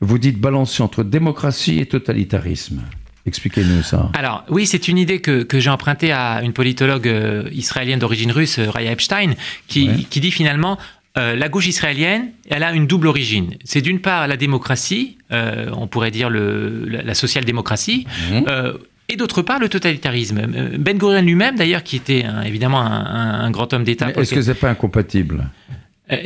Vous 0.00 0.18
dites 0.18 0.38
balancer 0.38 0.82
entre 0.82 1.02
démocratie 1.02 1.78
et 1.78 1.86
totalitarisme. 1.86 2.82
Expliquez-nous 3.26 3.82
ça. 3.82 4.10
Alors, 4.14 4.44
oui, 4.50 4.66
c'est 4.66 4.86
une 4.86 4.98
idée 4.98 5.20
que, 5.20 5.42
que 5.42 5.58
j'ai 5.58 5.70
empruntée 5.70 6.12
à 6.12 6.42
une 6.42 6.52
politologue 6.52 7.08
euh, 7.08 7.48
israélienne 7.52 7.98
d'origine 7.98 8.30
russe, 8.30 8.60
euh, 8.60 8.70
Raya 8.70 8.92
Epstein, 8.92 9.32
qui, 9.66 9.88
ouais. 9.88 10.06
qui 10.08 10.20
dit 10.20 10.30
finalement 10.30 10.78
euh, 11.18 11.34
la 11.34 11.48
gauche 11.48 11.66
israélienne, 11.66 12.30
elle 12.50 12.62
a 12.62 12.72
une 12.72 12.86
double 12.86 13.06
origine. 13.06 13.54
C'est 13.64 13.80
d'une 13.80 14.00
part 14.00 14.28
la 14.28 14.36
démocratie, 14.36 15.16
euh, 15.32 15.70
on 15.72 15.86
pourrait 15.86 16.10
dire 16.10 16.28
le, 16.28 16.84
la, 16.86 17.02
la 17.02 17.14
social-démocratie, 17.14 18.06
mmh. 18.30 18.42
euh, 18.48 18.74
et 19.08 19.16
d'autre 19.16 19.42
part 19.42 19.58
le 19.58 19.68
totalitarisme. 19.68 20.38
Euh, 20.38 20.76
Ben 20.78 20.98
Gurion 20.98 21.22
lui-même, 21.22 21.56
d'ailleurs, 21.56 21.82
qui 21.82 21.96
était 21.96 22.24
un, 22.24 22.42
évidemment 22.42 22.80
un, 22.80 23.44
un, 23.44 23.50
grand 23.50 23.72
homme 23.72 23.84
d'État. 23.84 24.10
Est-ce 24.10 24.34
que 24.34 24.42
c'est 24.42 24.54
pas 24.54 24.70
incompatible? 24.70 25.48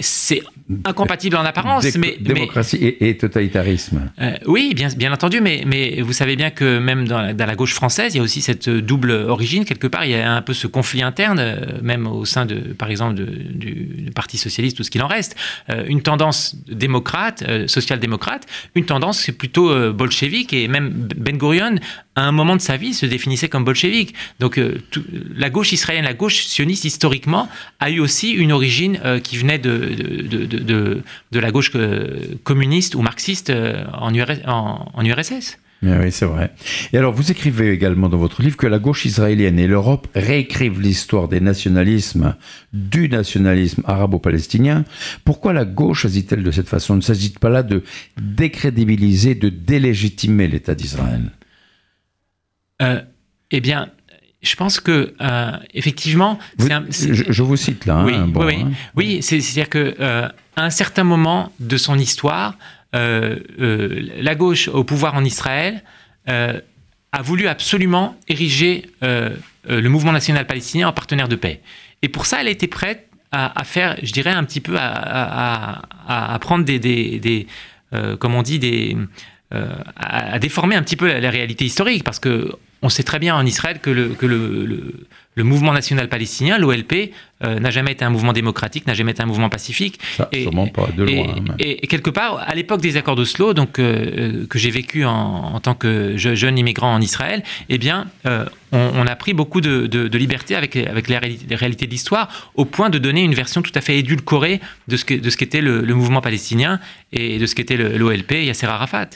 C'est 0.00 0.42
incompatible 0.84 1.36
en 1.36 1.44
apparence, 1.44 1.84
Dé 1.84 1.98
mais 1.98 2.16
démocratie 2.20 2.78
mais, 2.80 2.88
et, 2.88 3.08
et, 3.10 3.16
totalitarisme. 3.16 4.10
Euh, 4.20 4.32
oui, 4.46 4.72
bien, 4.74 4.88
bien 4.88 5.12
entendu, 5.12 5.40
mais, 5.40 5.64
mais 5.66 6.00
vous 6.00 6.12
savez 6.12 6.36
bien 6.36 6.50
que 6.50 6.78
même 6.78 7.08
dans 7.08 7.20
la, 7.20 7.32
dans 7.32 7.46
la, 7.46 7.54
gauche 7.54 7.74
française, 7.74 8.14
il 8.14 8.18
y 8.18 8.20
a 8.20 8.22
aussi 8.22 8.40
cette 8.40 8.68
double 8.68 9.10
origine 9.10 9.64
quelque 9.64 9.86
part. 9.86 10.04
Il 10.04 10.12
y 10.12 10.14
a 10.14 10.32
un 10.32 10.42
peu 10.42 10.54
ce 10.54 10.66
conflit 10.66 11.02
interne, 11.02 11.38
euh, 11.40 11.56
même 11.82 12.06
au 12.06 12.24
sein 12.24 12.46
de, 12.46 12.56
par 12.56 12.90
exemple, 12.90 13.14
de, 13.14 13.24
du, 13.24 13.72
du, 13.72 14.10
Parti 14.10 14.38
socialiste 14.38 14.78
ou 14.80 14.82
ce 14.82 14.90
qu'il 14.90 15.02
en 15.02 15.06
reste. 15.06 15.36
Euh, 15.70 15.84
une 15.86 16.02
tendance 16.02 16.56
démocrate, 16.68 17.42
euh, 17.48 17.66
social-démocrate, 17.68 18.46
une 18.74 18.84
tendance 18.84 19.20
c'est 19.20 19.32
plutôt 19.32 19.70
euh, 19.70 19.92
bolchevique 19.92 20.52
et 20.52 20.68
même 20.68 21.08
Ben 21.16 21.36
Gurion 21.36 21.76
à 22.16 22.22
un 22.22 22.32
moment 22.32 22.56
de 22.56 22.60
sa 22.60 22.76
vie 22.76 22.92
se 22.92 23.06
définissait 23.06 23.48
comme 23.48 23.64
bolchevique. 23.64 24.14
Donc 24.40 24.60
tout, 24.90 25.04
la 25.34 25.48
gauche 25.48 25.72
israélienne, 25.72 26.04
la 26.04 26.12
gauche 26.12 26.44
sioniste 26.44 26.84
historiquement 26.84 27.48
a 27.78 27.88
eu 27.90 28.00
aussi 28.00 28.32
une 28.32 28.52
origine 28.52 29.00
qui 29.22 29.38
venait 29.38 29.58
de 29.58 29.69
de, 29.70 30.46
de, 30.46 30.58
de, 30.58 31.02
de, 31.30 31.38
la 31.38 31.50
gauche 31.50 31.72
communiste 32.44 32.94
ou 32.94 33.02
marxiste 33.02 33.52
en, 33.92 34.14
URS, 34.14 34.40
en, 34.46 34.88
en 34.92 35.04
URSS. 35.04 35.58
Oui, 35.82 36.12
c'est 36.12 36.26
vrai. 36.26 36.52
Et 36.92 36.98
alors, 36.98 37.14
vous 37.14 37.30
écrivez 37.30 37.70
également 37.70 38.10
dans 38.10 38.18
votre 38.18 38.42
livre 38.42 38.56
que 38.58 38.66
la 38.66 38.78
gauche 38.78 39.06
israélienne 39.06 39.58
et 39.58 39.66
l'Europe 39.66 40.08
réécrivent 40.14 40.78
l'histoire 40.78 41.26
des 41.26 41.40
nationalismes, 41.40 42.36
du 42.74 43.08
nationalisme 43.08 43.82
arabo-palestinien. 43.86 44.84
Pourquoi 45.24 45.54
la 45.54 45.64
gauche 45.64 46.04
agit-elle 46.04 46.42
de 46.42 46.50
cette 46.50 46.68
façon? 46.68 46.96
Ne 46.96 47.00
s'agit 47.00 47.30
pas 47.30 47.48
là 47.48 47.62
de 47.62 47.82
décrédibiliser, 48.20 49.34
de 49.34 49.48
délégitimer 49.48 50.48
l'État 50.48 50.74
d'Israël 50.74 51.30
euh, 52.82 53.00
Eh 53.50 53.60
bien, 53.62 53.90
je 54.42 54.56
pense 54.56 54.80
que 54.80 55.14
euh, 55.20 55.52
effectivement, 55.74 56.38
vous, 56.56 56.72
un, 56.72 56.84
je, 56.90 57.24
je, 57.28 57.42
vous 57.42 57.56
cite 57.56 57.84
là. 57.86 58.02
Oui, 58.04 58.14
hein, 58.14 58.26
bon, 58.26 58.46
oui, 58.46 58.60
hein. 58.62 58.70
oui 58.96 59.22
c'est-à-dire 59.22 59.68
que 59.68 59.94
euh, 60.00 60.28
à 60.56 60.64
un 60.64 60.70
certain 60.70 61.04
moment 61.04 61.52
de 61.60 61.76
son 61.76 61.98
histoire, 61.98 62.56
euh, 62.94 63.36
euh, 63.60 64.08
la 64.20 64.34
gauche 64.34 64.68
au 64.68 64.82
pouvoir 64.84 65.14
en 65.14 65.24
Israël 65.24 65.82
a 66.26 67.22
voulu 67.22 67.48
absolument 67.48 68.16
ériger 68.28 68.86
le 69.02 69.88
mouvement 69.88 70.12
national 70.12 70.46
palestinien 70.46 70.86
en 70.88 70.92
partenaire 70.92 71.26
de 71.28 71.34
paix. 71.34 71.60
Et 72.02 72.08
pour 72.08 72.24
ça, 72.24 72.40
elle 72.40 72.46
était 72.48 72.68
prête 72.68 73.08
à, 73.32 73.58
à 73.60 73.64
faire, 73.64 73.96
je 74.00 74.12
dirais, 74.12 74.30
un 74.30 74.44
petit 74.44 74.60
peu 74.60 74.76
à, 74.78 75.82
à, 76.06 76.34
à 76.34 76.38
prendre 76.38 76.64
des, 76.64 76.78
des, 76.78 77.18
des 77.18 77.46
comme 78.20 78.36
on 78.36 78.42
dit, 78.42 78.60
des 78.60 78.96
à, 79.50 80.38
déformer 80.38 80.76
un 80.76 80.82
petit 80.84 80.94
peu 80.94 81.08
la, 81.08 81.18
la 81.18 81.30
réalité 81.30 81.64
historique, 81.64 82.04
parce 82.04 82.20
que 82.20 82.52
on 82.82 82.88
sait 82.88 83.02
très 83.02 83.18
bien 83.18 83.36
en 83.36 83.44
Israël 83.44 83.78
que 83.80 83.90
le, 83.90 84.08
que 84.10 84.26
le, 84.26 85.06
le, 85.34 85.44
mouvement 85.44 85.72
national 85.72 86.08
palestinien, 86.08 86.58
l'OLP, 86.58 87.12
euh, 87.42 87.58
n'a 87.58 87.70
jamais 87.70 87.92
été 87.92 88.04
un 88.04 88.10
mouvement 88.10 88.32
démocratique, 88.32 88.86
n'a 88.86 88.94
jamais 88.94 89.12
été 89.12 89.22
un 89.22 89.26
mouvement 89.26 89.48
pacifique. 89.48 89.98
et, 90.32 90.46
pas 90.46 90.88
de 90.94 91.04
loin. 91.04 91.34
Et, 91.58 91.86
quelque 91.86 92.10
part, 92.10 92.38
à 92.38 92.54
l'époque 92.54 92.80
des 92.80 92.96
accords 92.96 93.16
d'Oslo, 93.16 93.54
donc 93.54 93.78
euh, 93.78 94.46
que 94.46 94.58
j'ai 94.58 94.70
vécu 94.70 95.04
en, 95.04 95.54
en, 95.54 95.60
tant 95.60 95.74
que 95.74 96.16
jeune 96.16 96.58
immigrant 96.58 96.94
en 96.94 97.00
Israël, 97.00 97.42
eh 97.68 97.78
bien, 97.78 98.06
on, 98.24 98.50
on, 98.72 99.06
a 99.06 99.16
pris 99.16 99.32
beaucoup 99.34 99.60
de, 99.60 99.86
de, 99.86 100.18
liberté 100.18 100.54
avec, 100.54 100.76
avec 100.76 101.08
les, 101.08 101.18
réalités 101.56 101.86
de 101.86 101.90
l'histoire, 101.90 102.50
au 102.54 102.64
point 102.64 102.90
de 102.90 102.98
donner 102.98 103.22
une 103.22 103.34
version 103.34 103.62
tout 103.62 103.72
à 103.74 103.80
fait 103.80 103.98
édulcorée 103.98 104.60
de 104.88 104.96
ce 104.96 105.04
qu'était 105.04 105.60
le, 105.60 105.82
le, 105.82 105.94
mouvement 105.94 106.20
palestinien 106.20 106.80
et 107.12 107.38
de 107.38 107.46
ce 107.46 107.54
qu'était 107.54 107.76
l'OLP, 107.76 108.32
Yasser 108.32 108.66
Arafat. 108.66 109.10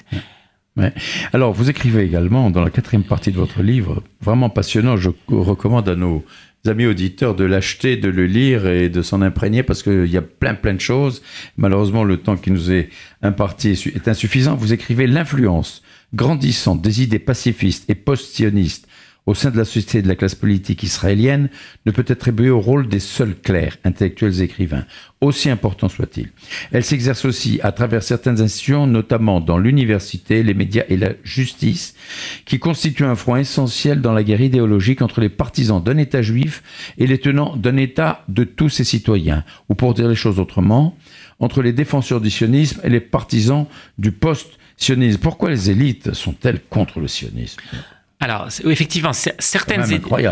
Alors, 1.33 1.53
vous 1.53 1.71
écrivez 1.71 2.03
également 2.03 2.51
dans 2.51 2.63
la 2.63 2.71
quatrième 2.71 3.05
partie 3.05 3.31
de 3.31 3.37
votre 3.37 3.63
livre, 3.63 4.03
vraiment 4.21 4.51
passionnant, 4.51 4.97
je 4.97 5.11
recommande 5.29 5.89
à 5.89 5.95
nos 5.95 6.25
amis 6.67 6.87
auditeurs 6.87 7.35
de 7.35 7.45
l'acheter, 7.45 7.97
de 7.97 8.09
le 8.09 8.27
lire 8.27 8.67
et 8.67 8.89
de 8.89 9.03
s'en 9.03 9.23
imprégner 9.23 9.63
parce 9.63 9.83
qu'il 9.83 10.07
y 10.07 10.17
a 10.17 10.23
plein 10.23 10.55
plein 10.55 10.75
de 10.75 10.81
choses. 10.81 11.23
Malheureusement, 11.57 12.05
le 12.05 12.17
temps 12.17 12.37
qui 12.37 12.51
nous 12.51 12.73
est 12.73 12.89
imparti 13.23 13.71
est 13.95 14.09
insuffisant. 14.09 14.57
Vous 14.57 14.73
écrivez 14.73 15.07
l'influence 15.07 15.83
grandissante 16.15 16.81
des 16.81 17.03
idées 17.03 17.19
pacifistes 17.19 17.89
et 17.91 17.95
post-sionistes 17.95 18.89
au 19.27 19.35
sein 19.35 19.51
de 19.51 19.57
la 19.57 19.65
société 19.65 20.03
de 20.03 20.09
la 20.09 20.17
classe 20.17 20.35
politique 20.35 20.83
israélienne 20.83 21.49
ne 21.87 21.93
peut 21.93 22.05
être 22.07 22.31
au 22.51 22.61
rôle 22.61 22.89
des 22.89 23.01
seuls 23.01 23.35
clercs, 23.35 23.79
intellectuels 23.85 24.43
écrivains, 24.43 24.85
aussi 25.21 25.49
important 25.49 25.89
soit-il. 25.89 26.31
Elle 26.73 26.85
s'exerce 26.85 27.25
aussi 27.25 27.59
à 27.63 27.73
travers 27.73 28.03
certaines 28.03 28.41
institutions, 28.41 28.87
notamment 28.87 29.41
dans 29.41 29.57
l'université, 29.57 30.43
les 30.43 30.53
médias 30.53 30.85
et 30.89 30.97
la 30.97 31.13
justice, 31.23 31.95
qui 32.45 32.59
constituent 32.59 33.05
un 33.05 33.15
front 33.15 33.37
essentiel 33.37 34.01
dans 34.03 34.13
la 34.13 34.23
guerre 34.23 34.43
idéologique 34.43 35.01
entre 35.01 35.21
les 35.21 35.31
partisans 35.31 35.83
d'un 35.83 35.97
État 35.97 36.23
juif 36.23 36.63
et 36.99 37.07
les 37.07 37.19
tenants 37.19 37.57
d'un 37.57 37.77
État 37.77 38.25
de 38.29 38.45
tous 38.45 38.69
ses 38.69 38.85
citoyens, 38.85 39.45
ou 39.69 39.75
pour 39.75 39.95
dire 39.95 40.09
les 40.09 40.15
choses 40.15 40.39
autrement, 40.39 40.97
entre 41.41 41.63
les 41.63 41.73
défenseurs 41.73 42.21
du 42.21 42.31
sionisme 42.31 42.81
et 42.85 42.91
les 42.91 43.01
partisans 43.01 43.67
du 43.99 44.13
post-sionisme. 44.13 45.21
Pourquoi 45.21 45.51
les 45.51 45.71
élites 45.71 46.13
sont-elles 46.13 46.61
contre 46.61 47.01
le 47.01 47.09
sionisme? 47.09 47.61
Alors, 48.25 48.49
effectivement, 48.65 49.13
certaines 49.13 49.85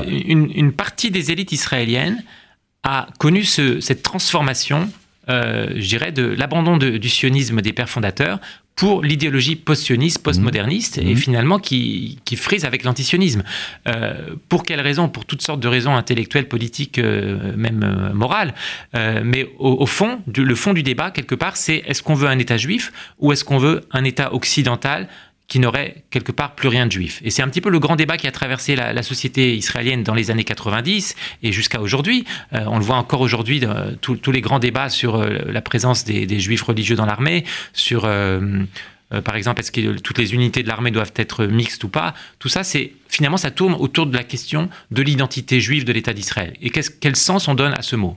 une, 0.09 0.51
une, 0.55 0.73
partie 0.73 1.11
des 1.11 1.31
élites 1.31 1.53
israéliennes 1.53 2.25
a 2.83 3.07
connu 3.19 3.45
cette 3.45 4.03
transformation, 4.03 4.91
euh, 5.29 5.67
je 5.77 5.89
dirais, 5.89 6.11
de 6.11 6.23
l'abandon 6.23 6.79
du 6.79 7.09
sionisme 7.11 7.61
des 7.61 7.75
pères 7.75 7.91
fondateurs 7.91 8.41
pour 8.77 9.03
l'idéologie 9.03 9.57
post-sioniste, 9.57 10.23
post-moderniste, 10.23 10.97
et 10.97 11.13
mmh. 11.13 11.17
finalement 11.17 11.59
qui, 11.59 12.19
frise 12.35 12.65
avec 12.65 12.83
l'antisionisme. 12.83 13.43
Euh, 13.87 14.37
pour 14.49 14.63
quelles 14.63 14.81
raisons? 14.81 15.11
Pour 15.11 15.27
toutes 15.27 15.43
sortes 15.43 15.61
de 15.61 15.69
raisons 15.69 15.95
intellectuelles, 15.95 16.49
politiques, 16.49 16.99
euh, 16.99 17.55
même 17.55 18.13
morales. 18.15 18.55
mais 18.95 19.51
au, 19.59 19.83
au, 19.83 19.87
fond, 19.87 20.23
le 20.35 20.55
fond 20.55 20.73
du 20.73 20.83
débat, 20.83 21.11
quelque 21.11 21.35
part, 21.35 21.59
c'est 21.59 21.83
est-ce 21.87 22.03
qu'on 22.03 22.15
veut 22.15 22.29
un 22.29 22.39
État 22.39 22.57
juif 22.57 22.91
ou 23.19 23.33
est-ce 23.33 23.45
qu'on 23.45 23.59
veut 23.59 23.83
un 23.91 24.05
État 24.05 24.33
occidental 24.33 25.09
qui 25.53 25.59
n'aurait 25.59 25.97
quelque 26.09 26.33
part 26.33 26.55
plus 26.55 26.69
rien 26.69 26.87
de 26.87 26.93
juif. 26.93 27.21
Et 27.23 27.29
c'est 27.29 27.43
un 27.43 27.49
petit 27.49 27.61
peu 27.61 27.69
le 27.69 27.79
grand 27.79 27.95
débat 27.95 28.17
qui 28.17 28.27
a 28.27 28.33
traversé 28.33 28.75
la, 28.75 29.03
société 29.03 29.55
israélienne 29.55 30.03
dans 30.03 30.15
les 30.15 30.31
années 30.31 30.45
90 30.45 31.15
et 31.43 31.53
jusqu'à 31.53 31.83
aujourd'hui. 31.83 32.25
Euh, 32.55 32.65
on 32.69 32.79
le 32.79 32.85
voit 32.85 32.97
encore 32.97 33.21
aujourd'hui, 33.21 33.63
tous 34.01 34.33
les 34.33 34.41
grands 34.41 34.61
débats 34.61 34.89
sur 34.89 35.17
euh, 35.17 35.41
la 35.47 35.61
présence 35.61 36.07
des, 36.07 36.41
juifs 36.41 36.63
religieux 36.63 36.97
dans 36.97 37.05
l'armée, 37.05 37.45
sur... 37.75 38.07
Euh, 38.07 38.65
par 39.27 39.37
exemple, 39.37 39.61
est-ce 39.61 39.71
que 39.71 39.99
toutes 39.99 40.17
les 40.17 40.33
unités 40.33 40.63
de 40.63 40.69
l'armée 40.69 40.91
doivent 40.91 41.13
être 41.17 41.45
mixtes 41.45 41.85
ou 41.85 41.91
pas 41.91 42.15
Tout 42.39 42.49
ça, 42.49 42.65
c'est 42.65 42.93
finalement, 43.11 43.37
ça 43.37 43.51
tourne 43.51 43.75
autour 43.75 44.07
de 44.07 44.17
la 44.17 44.25
question 44.25 44.71
de 44.91 45.03
l'identité 45.03 45.61
juive 45.61 45.85
de 45.85 45.93
l'État 45.93 46.15
d'Israël. 46.15 46.55
Et 46.63 46.71
quel 46.71 47.17
sens 47.17 47.47
on 47.47 47.55
donne 47.55 47.75
à 47.75 47.83
ce 47.83 47.95
mot? 47.95 48.17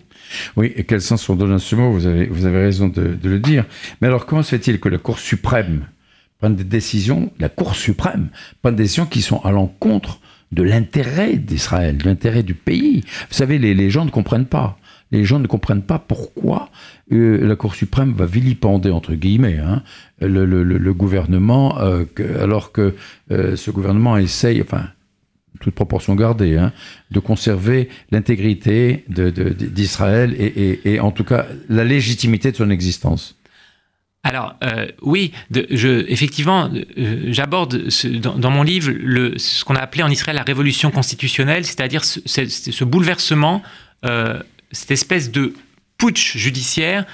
Oui, 0.55 0.71
et 0.73 0.85
quel 0.85 1.01
sens 1.01 1.27
on 1.27 1.35
donne 1.35 1.51
à 1.51 1.59
ce 1.59 1.75
mot? 1.75 1.91
Vous 1.91 2.05
avez, 2.05 2.27
vous 2.27 2.45
avez 2.45 2.59
raison 2.59 2.87
de 2.87 3.17
le 3.21 3.39
dire. 3.39 3.65
Mais 3.99 4.07
alors, 4.07 4.25
comment 4.25 4.41
se 4.41 4.51
fait-il 4.51 4.79
que 4.79 4.87
la 4.87 4.97
Cour 4.97 5.19
suprême 5.19 5.85
prendre 6.39 6.55
des 6.55 6.63
décisions, 6.63 7.31
la 7.39 7.49
Cour 7.49 7.75
suprême 7.75 8.29
prend 8.61 8.71
des 8.71 8.83
décisions 8.83 9.05
qui 9.05 9.21
sont 9.21 9.39
à 9.39 9.51
l'encontre 9.51 10.19
de 10.51 10.63
l'intérêt 10.63 11.35
d'Israël, 11.35 11.97
de 11.97 12.05
l'intérêt 12.05 12.43
du 12.43 12.53
pays. 12.53 13.01
Vous 13.29 13.35
savez, 13.35 13.57
les, 13.59 13.89
gens 13.89 14.05
ne 14.05 14.11
comprennent 14.11 14.45
pas. 14.45 14.77
Les 15.11 15.23
gens 15.23 15.39
ne 15.39 15.47
comprennent 15.47 15.83
pas 15.83 15.99
pourquoi 15.99 16.69
euh, 17.11 17.45
la 17.45 17.55
Cour 17.55 17.75
suprême 17.75 18.13
va 18.13 18.25
vilipender, 18.25 18.89
entre 18.89 19.13
guillemets, 19.13 19.59
hein, 19.59 19.83
le, 20.19 20.91
gouvernement, 20.93 21.79
euh, 21.79 22.05
alors 22.41 22.71
que 22.71 22.95
euh, 23.31 23.55
ce 23.55 23.71
gouvernement 23.71 24.17
essaye, 24.17 24.61
enfin, 24.61 24.87
toute 25.59 25.73
proportion 25.73 26.15
gardée, 26.15 26.57
hein, 26.57 26.71
de 27.11 27.19
conserver 27.19 27.89
l'intégrité 28.11 29.05
d'Israël 29.07 30.35
et, 30.37 30.99
en 30.99 31.11
tout 31.11 31.23
cas 31.23 31.45
la 31.69 31.83
légitimité 31.83 32.51
de 32.51 32.57
son 32.57 32.69
existence. 32.69 33.37
Alors 34.25 34.55
euh, 34.63 34.87
oui, 35.03 35.31
je, 35.51 36.03
effectivement, 36.09 36.71
euh, 36.97 37.25
j'aborde 37.27 37.89
dans, 38.17 38.49
mon 38.49 38.63
livre 38.63 38.91
le, 38.91 39.37
ce 39.37 39.63
qu'on 39.63 39.75
a 39.75 39.79
appelé 39.79 40.01
en 40.01 40.09
Israël 40.09 40.35
la 40.35 40.41
révolution 40.41 40.89
constitutionnelle, 40.89 41.63
c'est-à-dire 41.63 42.03
ce, 42.03 42.83
bouleversement, 42.83 43.61
euh, 44.03 44.41
cette 44.71 44.89
espèce 44.89 45.29
de 45.31 45.53
putsch 45.99 46.37
judiciaire 46.37 47.05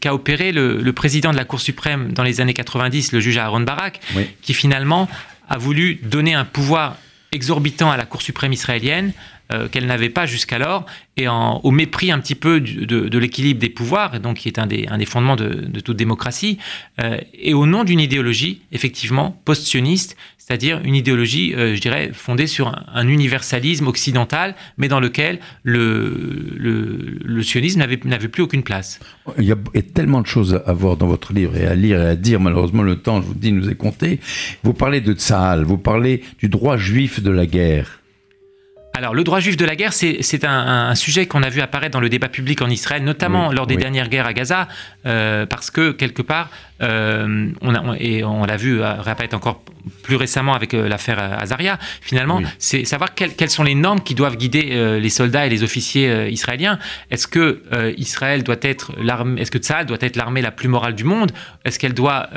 qu'a 0.00 0.12
opéré 0.12 0.52
le, 0.52 0.92
président 0.92 1.30
de 1.30 1.36
la 1.38 1.46
Cour 1.46 1.62
suprême 1.62 2.12
dans 2.12 2.22
les 2.22 2.42
années 2.42 2.52
90, 2.52 3.12
le 3.12 3.20
juge 3.20 3.38
Aaron 3.38 3.60
Barak, 3.60 4.00
qui 4.42 4.52
finalement 4.52 5.08
a 5.48 5.56
voulu 5.56 5.94
donner 6.02 6.34
un 6.34 6.44
pouvoir 6.44 6.98
exorbitant 7.32 7.90
à 7.90 7.96
la 7.96 8.04
Cour 8.04 8.20
suprême 8.20 8.52
israélienne 8.52 9.14
euh, 9.52 9.68
qu'elle 9.68 9.86
n'avait 9.86 10.10
pas 10.10 10.26
jusqu'alors, 10.26 10.86
et 11.16 11.26
au 11.28 11.70
mépris 11.70 12.10
un 12.10 12.18
petit 12.18 12.34
peu 12.34 12.60
de, 12.60 13.18
l'équilibre 13.18 13.60
des 13.60 13.68
pouvoirs, 13.68 14.14
et 14.14 14.18
donc 14.18 14.38
qui 14.38 14.48
est 14.48 14.58
un 14.58 14.66
des, 14.66 14.86
fondements 15.06 15.36
de, 15.36 15.80
toute 15.80 15.96
démocratie, 15.96 16.58
euh, 17.02 17.18
et 17.34 17.52
au 17.52 17.66
nom 17.66 17.84
d'une 17.84 18.00
idéologie, 18.00 18.62
effectivement, 18.72 19.40
post-sioniste, 19.44 20.16
c'est-à-dire 20.38 20.80
une 20.82 20.96
idéologie, 20.96 21.54
euh, 21.54 21.76
je 21.76 21.80
dirais, 21.80 22.10
fondée 22.12 22.48
sur 22.48 22.76
un, 22.92 23.06
universalisme 23.06 23.86
occidental, 23.86 24.56
mais 24.78 24.88
dans 24.88 24.98
lequel 24.98 25.38
le, 25.62 26.48
le, 26.56 27.42
sionisme 27.42 27.78
n'avait 27.78 28.28
plus 28.28 28.42
aucune 28.42 28.64
place. 28.64 28.98
Il 29.38 29.44
y 29.44 29.52
a 29.52 29.56
tellement 29.94 30.22
de 30.22 30.26
choses 30.26 30.60
à 30.66 30.72
voir 30.72 30.96
dans 30.96 31.06
votre 31.06 31.32
livre 31.32 31.56
et 31.56 31.66
à 31.66 31.74
lire 31.74 32.00
et 32.00 32.08
à 32.08 32.16
dire. 32.16 32.40
Malheureusement, 32.40 32.82
le 32.82 32.96
temps, 32.96 33.22
je 33.22 33.26
vous 33.26 33.34
dis, 33.34 33.52
nous 33.52 33.70
est 33.70 33.76
compté. 33.76 34.18
Vous 34.64 34.74
parlez 34.74 35.00
de 35.00 35.12
Tsahal, 35.12 35.62
vous 35.62 35.78
parlez 35.78 36.22
du 36.40 36.48
droit 36.48 36.76
juif 36.76 37.22
de 37.22 37.30
la 37.30 37.46
guerre. 37.46 37.99
Alors, 38.92 39.14
le 39.14 39.22
droit 39.24 39.40
juif 39.40 39.56
de 39.56 39.64
la 39.64 39.76
guerre, 39.76 39.92
c'est 39.92 40.44
un, 40.44 40.94
sujet 40.94 41.26
qu'on 41.26 41.42
a 41.42 41.48
vu 41.48 41.60
apparaître 41.60 41.92
dans 41.92 42.00
le 42.00 42.08
débat 42.08 42.28
public 42.28 42.60
en 42.60 42.68
Israël, 42.68 43.04
notamment 43.04 43.52
lors 43.52 43.66
des 43.66 43.76
dernières 43.76 44.08
guerres 44.08 44.26
à 44.26 44.32
Gaza, 44.32 44.68
euh, 45.06 45.46
parce 45.46 45.70
que 45.70 45.92
quelque 45.92 46.22
part, 46.22 46.50
euh, 46.82 47.50
on 47.60 47.74
a, 47.74 47.96
et 47.98 48.24
on 48.24 48.44
l'a 48.44 48.56
vu 48.56 48.80
euh, 48.80 48.94
réapparaître 49.00 49.36
encore 49.36 49.62
plus 50.02 50.16
récemment 50.16 50.54
avec 50.54 50.74
l'affaire 50.74 51.18
Azaria, 51.40 51.78
finalement, 52.02 52.42
c'est 52.58 52.84
savoir 52.84 53.14
quelles, 53.14 53.50
sont 53.50 53.62
les 53.62 53.74
normes 53.74 54.00
qui 54.00 54.14
doivent 54.14 54.36
guider 54.36 55.00
les 55.00 55.08
soldats 55.08 55.46
et 55.46 55.48
les 55.48 55.62
officiers 55.62 56.28
israéliens. 56.30 56.78
Est-ce 57.10 57.26
que 57.26 57.62
Israël 57.96 58.42
doit 58.42 58.58
être 58.60 58.92
l'armée, 59.02 59.40
est-ce 59.40 59.50
que 59.50 59.84
doit 59.84 59.96
être 60.02 60.16
l'armée 60.16 60.42
la 60.42 60.50
plus 60.50 60.68
morale 60.68 60.94
du 60.94 61.04
monde? 61.04 61.32
Est-ce 61.64 61.78
qu'elle 61.78 61.94
doit 61.94 62.28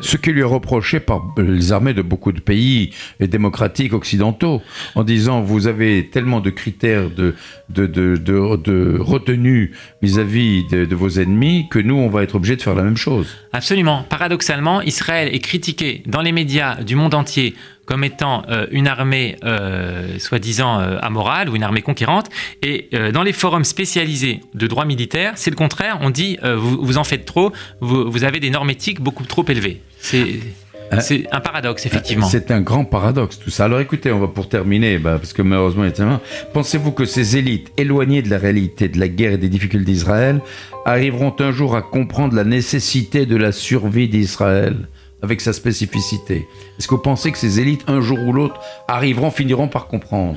Ce 0.00 0.16
qui 0.16 0.30
lui 0.30 0.42
est 0.42 0.44
reproché 0.44 1.00
par 1.00 1.34
les 1.36 1.72
armées 1.72 1.94
de 1.94 2.02
beaucoup 2.02 2.30
de 2.30 2.40
pays 2.40 2.94
démocratiques 3.18 3.92
occidentaux, 3.92 4.62
en 4.94 5.02
disant 5.02 5.40
vous 5.40 5.66
avez 5.66 6.10
tellement 6.10 6.38
de 6.38 6.50
critères 6.50 7.10
de 7.10 7.34
de, 7.72 7.86
de, 7.86 8.16
de, 8.56 8.98
retenue 9.00 9.72
vis-à-vis 10.02 10.64
de, 10.68 10.84
de 10.84 10.94
vos 10.94 11.08
ennemis 11.08 11.68
que 11.70 11.78
nous 11.78 11.94
on 11.94 12.08
va 12.08 12.22
être 12.22 12.34
obligé 12.36 12.56
de 12.56 12.62
faire 12.62 12.74
la 12.74 12.82
même 12.82 12.96
chose. 12.96 13.34
Absolument. 13.52 14.04
Paradoxalement, 14.08 14.80
Israël 14.80 15.28
est 15.32 15.40
critiqué 15.40 16.02
dans 16.06 16.22
les 16.22 16.32
médias 16.32 16.82
du 16.82 16.96
monde 16.96 17.14
entier 17.14 17.54
comme 17.84 18.04
étant 18.04 18.44
euh, 18.48 18.66
une 18.70 18.86
armée 18.86 19.36
euh, 19.44 20.18
soi-disant 20.18 20.80
euh, 20.80 20.98
amorale 21.02 21.50
ou 21.50 21.56
une 21.56 21.62
armée 21.62 21.82
conquérante. 21.82 22.30
Et 22.62 22.88
dans 23.12 23.22
les 23.22 23.32
forums 23.32 23.64
spécialisés 23.64 24.40
de 24.54 24.66
droit 24.66 24.84
militaire, 24.84 25.32
c'est 25.36 25.50
le 25.50 25.56
contraire. 25.56 25.98
On 26.00 26.10
dit 26.10 26.38
vous, 26.42 26.82
vous, 26.82 26.98
en 26.98 27.04
faites 27.04 27.24
trop, 27.24 27.52
vous, 27.80 28.10
vous, 28.10 28.24
avez 28.24 28.40
des 28.40 28.50
normes 28.50 28.70
éthiques 28.70 29.00
beaucoup 29.00 29.24
trop 29.24 29.44
élevées. 29.48 29.82
C'est 29.98 30.40
c'est 31.00 31.26
un 31.32 31.40
paradoxe, 31.40 31.86
effectivement. 31.86 32.26
C'est 32.26 32.50
un 32.50 32.60
grand 32.60 32.84
paradoxe, 32.84 33.38
tout 33.38 33.50
ça. 33.50 33.64
Alors 33.64 33.80
écoutez, 33.80 34.12
on 34.12 34.18
va 34.18 34.28
pour 34.28 34.48
terminer, 34.48 34.98
bah, 34.98 35.18
parce 35.18 35.32
que 35.32 35.42
malheureusement, 35.42 35.86
pensez-vous 36.52 36.92
que 36.92 37.04
ces 37.04 37.36
élites 37.36 37.72
éloignées 37.76 38.22
de 38.22 38.30
la 38.30 38.38
réalité 38.38 38.88
de 38.88 38.98
la 38.98 39.08
guerre 39.08 39.32
et 39.32 39.38
des 39.38 39.48
difficultés 39.48 39.92
d'Israël 39.92 40.40
arriveront 40.84 41.34
un 41.38 41.52
jour 41.52 41.76
à 41.76 41.82
comprendre 41.82 42.34
la 42.34 42.44
nécessité 42.44 43.26
de 43.26 43.36
la 43.36 43.52
survie 43.52 44.08
d'Israël 44.08 44.76
avec 45.22 45.40
sa 45.40 45.52
spécificité? 45.52 46.48
Est-ce 46.78 46.88
que 46.88 46.94
vous 46.94 47.02
pensez 47.02 47.32
que 47.32 47.38
ces 47.38 47.60
élites, 47.60 47.84
un 47.86 48.00
jour 48.00 48.18
ou 48.18 48.32
l'autre, 48.32 48.60
arriveront, 48.88 49.30
finiront 49.30 49.68
par 49.68 49.86
comprendre? 49.86 50.36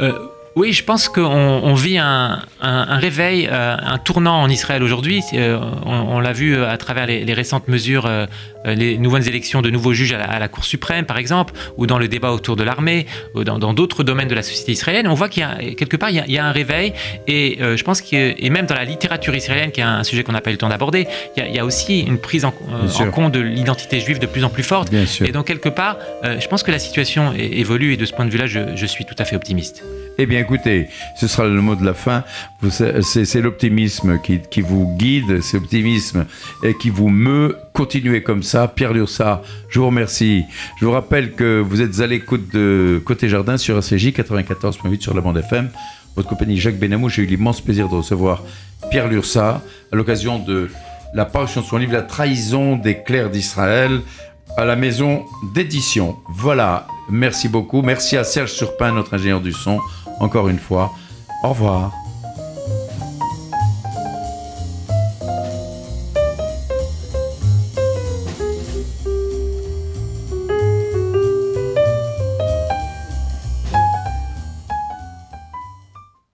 Euh, 0.00 0.12
Oui, 0.54 0.72
je 0.72 0.84
pense 0.84 1.08
qu'on 1.08 1.74
vit 1.74 1.98
un, 1.98 2.42
réveil, 2.62 3.48
euh, 3.50 3.76
un 3.78 3.98
tournant 3.98 4.40
en 4.40 4.48
Israël 4.48 4.82
aujourd'hui. 4.82 5.22
Euh, 5.34 5.58
on, 5.84 6.20
l'a 6.20 6.32
vu 6.32 6.62
à 6.62 6.76
travers 6.78 7.06
les, 7.06 7.34
récentes 7.34 7.68
mesures, 7.68 8.08
les 8.66 8.98
nouvelles 8.98 9.28
élections 9.28 9.62
de 9.62 9.70
nouveaux 9.70 9.92
juges 9.92 10.12
à 10.12 10.38
la, 10.38 10.48
Cour 10.48 10.64
suprême, 10.64 11.04
par 11.06 11.18
exemple, 11.18 11.54
ou 11.76 11.86
dans 11.86 11.98
le 11.98 12.08
débat 12.08 12.30
autour 12.30 12.56
de 12.56 12.62
l'armée, 12.62 13.06
ou 13.34 13.44
dans 13.44 13.74
d'autres 13.74 14.04
domaines 14.04 14.28
de 14.28 14.34
la 14.34 14.42
société 14.42 14.72
israélienne. 14.72 15.08
On 15.08 15.14
voit 15.14 15.28
qu'il 15.28 15.42
y 15.42 15.44
a 15.44 15.74
quelque 15.74 15.96
part, 15.96 16.10
il 16.10 16.24
y 16.26 16.38
a, 16.38 16.44
un 16.44 16.52
réveil, 16.52 16.92
et 17.26 17.58
je 17.60 17.82
pense 17.82 18.00
que, 18.00 18.34
et 18.38 18.50
même 18.50 18.66
dans 18.66 18.74
la 18.74 18.84
littérature 18.84 19.34
israélienne, 19.34 19.72
qui 19.72 19.80
est 19.80 19.84
un 19.84 20.04
sujet 20.04 20.22
qu'on 20.22 20.32
n'a 20.32 20.40
pas 20.40 20.50
eu 20.50 20.54
le 20.54 20.58
temps 20.58 20.68
d'aborder, 20.68 21.06
il, 21.36 21.54
y 21.54 21.58
a 21.58 21.64
aussi 21.64 22.00
une 22.00 22.18
prise 22.18 22.44
en, 22.44 22.52
compte 23.12 23.32
de 23.32 23.40
l'identité 23.40 24.00
juive 24.00 24.18
de 24.18 24.26
plus 24.26 24.44
en 24.44 24.50
plus 24.50 24.62
forte. 24.62 24.90
Et 25.24 25.32
donc 25.32 25.46
quelque 25.46 25.68
part, 25.68 25.98
je 26.22 26.46
pense 26.46 26.62
que 26.62 26.70
la 26.70 26.78
situation 26.78 27.32
évolue, 27.34 27.94
et 27.94 27.96
de 27.96 28.04
ce 28.04 28.12
point 28.12 28.24
de 28.24 28.30
vue-là, 28.30 28.46
je 28.46 28.86
suis 28.86 29.04
tout 29.04 29.16
à 29.18 29.24
fait 29.24 29.36
optimiste. 29.36 29.82
Eh 30.18 30.24
bien, 30.24 30.40
écoutez, 30.40 30.88
ce 31.14 31.28
sera 31.28 31.46
le 31.46 31.60
mot 31.60 31.74
de 31.74 31.84
la 31.84 31.92
fin. 31.92 32.24
C'est 32.70 33.40
l'optimisme 33.40 34.18
qui, 34.20 34.60
vous 34.60 34.96
guide, 34.96 35.40
c'est 35.42 35.58
l'optimisme 35.58 36.26
qui 36.80 36.90
vous 36.90 37.08
meut. 37.08 37.56
Continuez 37.72 38.22
comme 38.22 38.42
ça. 38.42 38.68
Pierre 38.68 38.92
Lursa, 38.92 39.42
je 39.68 39.78
vous 39.78 39.86
remercie. 39.86 40.44
Je 40.80 40.86
vous 40.86 40.92
rappelle 40.92 41.32
que 41.32 41.60
vous 41.60 41.80
êtes 41.80 42.00
à 42.00 42.06
l'écoute 42.06 42.52
de 42.52 43.00
Côté 43.04 43.28
Jardin 43.28 43.56
sur 43.56 43.76
ACJ 43.76 44.08
94.8 44.08 45.00
sur 45.00 45.14
la 45.14 45.20
bande 45.20 45.38
FM. 45.38 45.70
Votre 46.16 46.28
compagnie 46.28 46.58
Jacques 46.58 46.78
Benamou, 46.78 47.08
j'ai 47.08 47.22
eu 47.22 47.26
l'immense 47.26 47.60
plaisir 47.60 47.88
de 47.88 47.94
recevoir 47.94 48.42
Pierre 48.90 49.08
Lursa 49.08 49.62
à 49.92 49.96
l'occasion 49.96 50.38
de 50.38 50.70
la 51.14 51.24
parution 51.24 51.60
de 51.60 51.66
son 51.66 51.76
livre 51.76 51.92
La 51.92 52.02
trahison 52.02 52.76
des 52.76 53.02
clercs 53.02 53.30
d'Israël 53.30 54.00
à 54.56 54.64
la 54.64 54.76
maison 54.76 55.24
d'édition. 55.54 56.16
Voilà, 56.28 56.86
merci 57.10 57.48
beaucoup. 57.48 57.82
Merci 57.82 58.16
à 58.16 58.24
Serge 58.24 58.52
Surpin, 58.52 58.92
notre 58.92 59.14
ingénieur 59.14 59.40
du 59.40 59.52
son 59.52 59.80
encore 60.20 60.48
une 60.48 60.58
fois. 60.58 60.92
Au 61.42 61.50
revoir. 61.50 62.05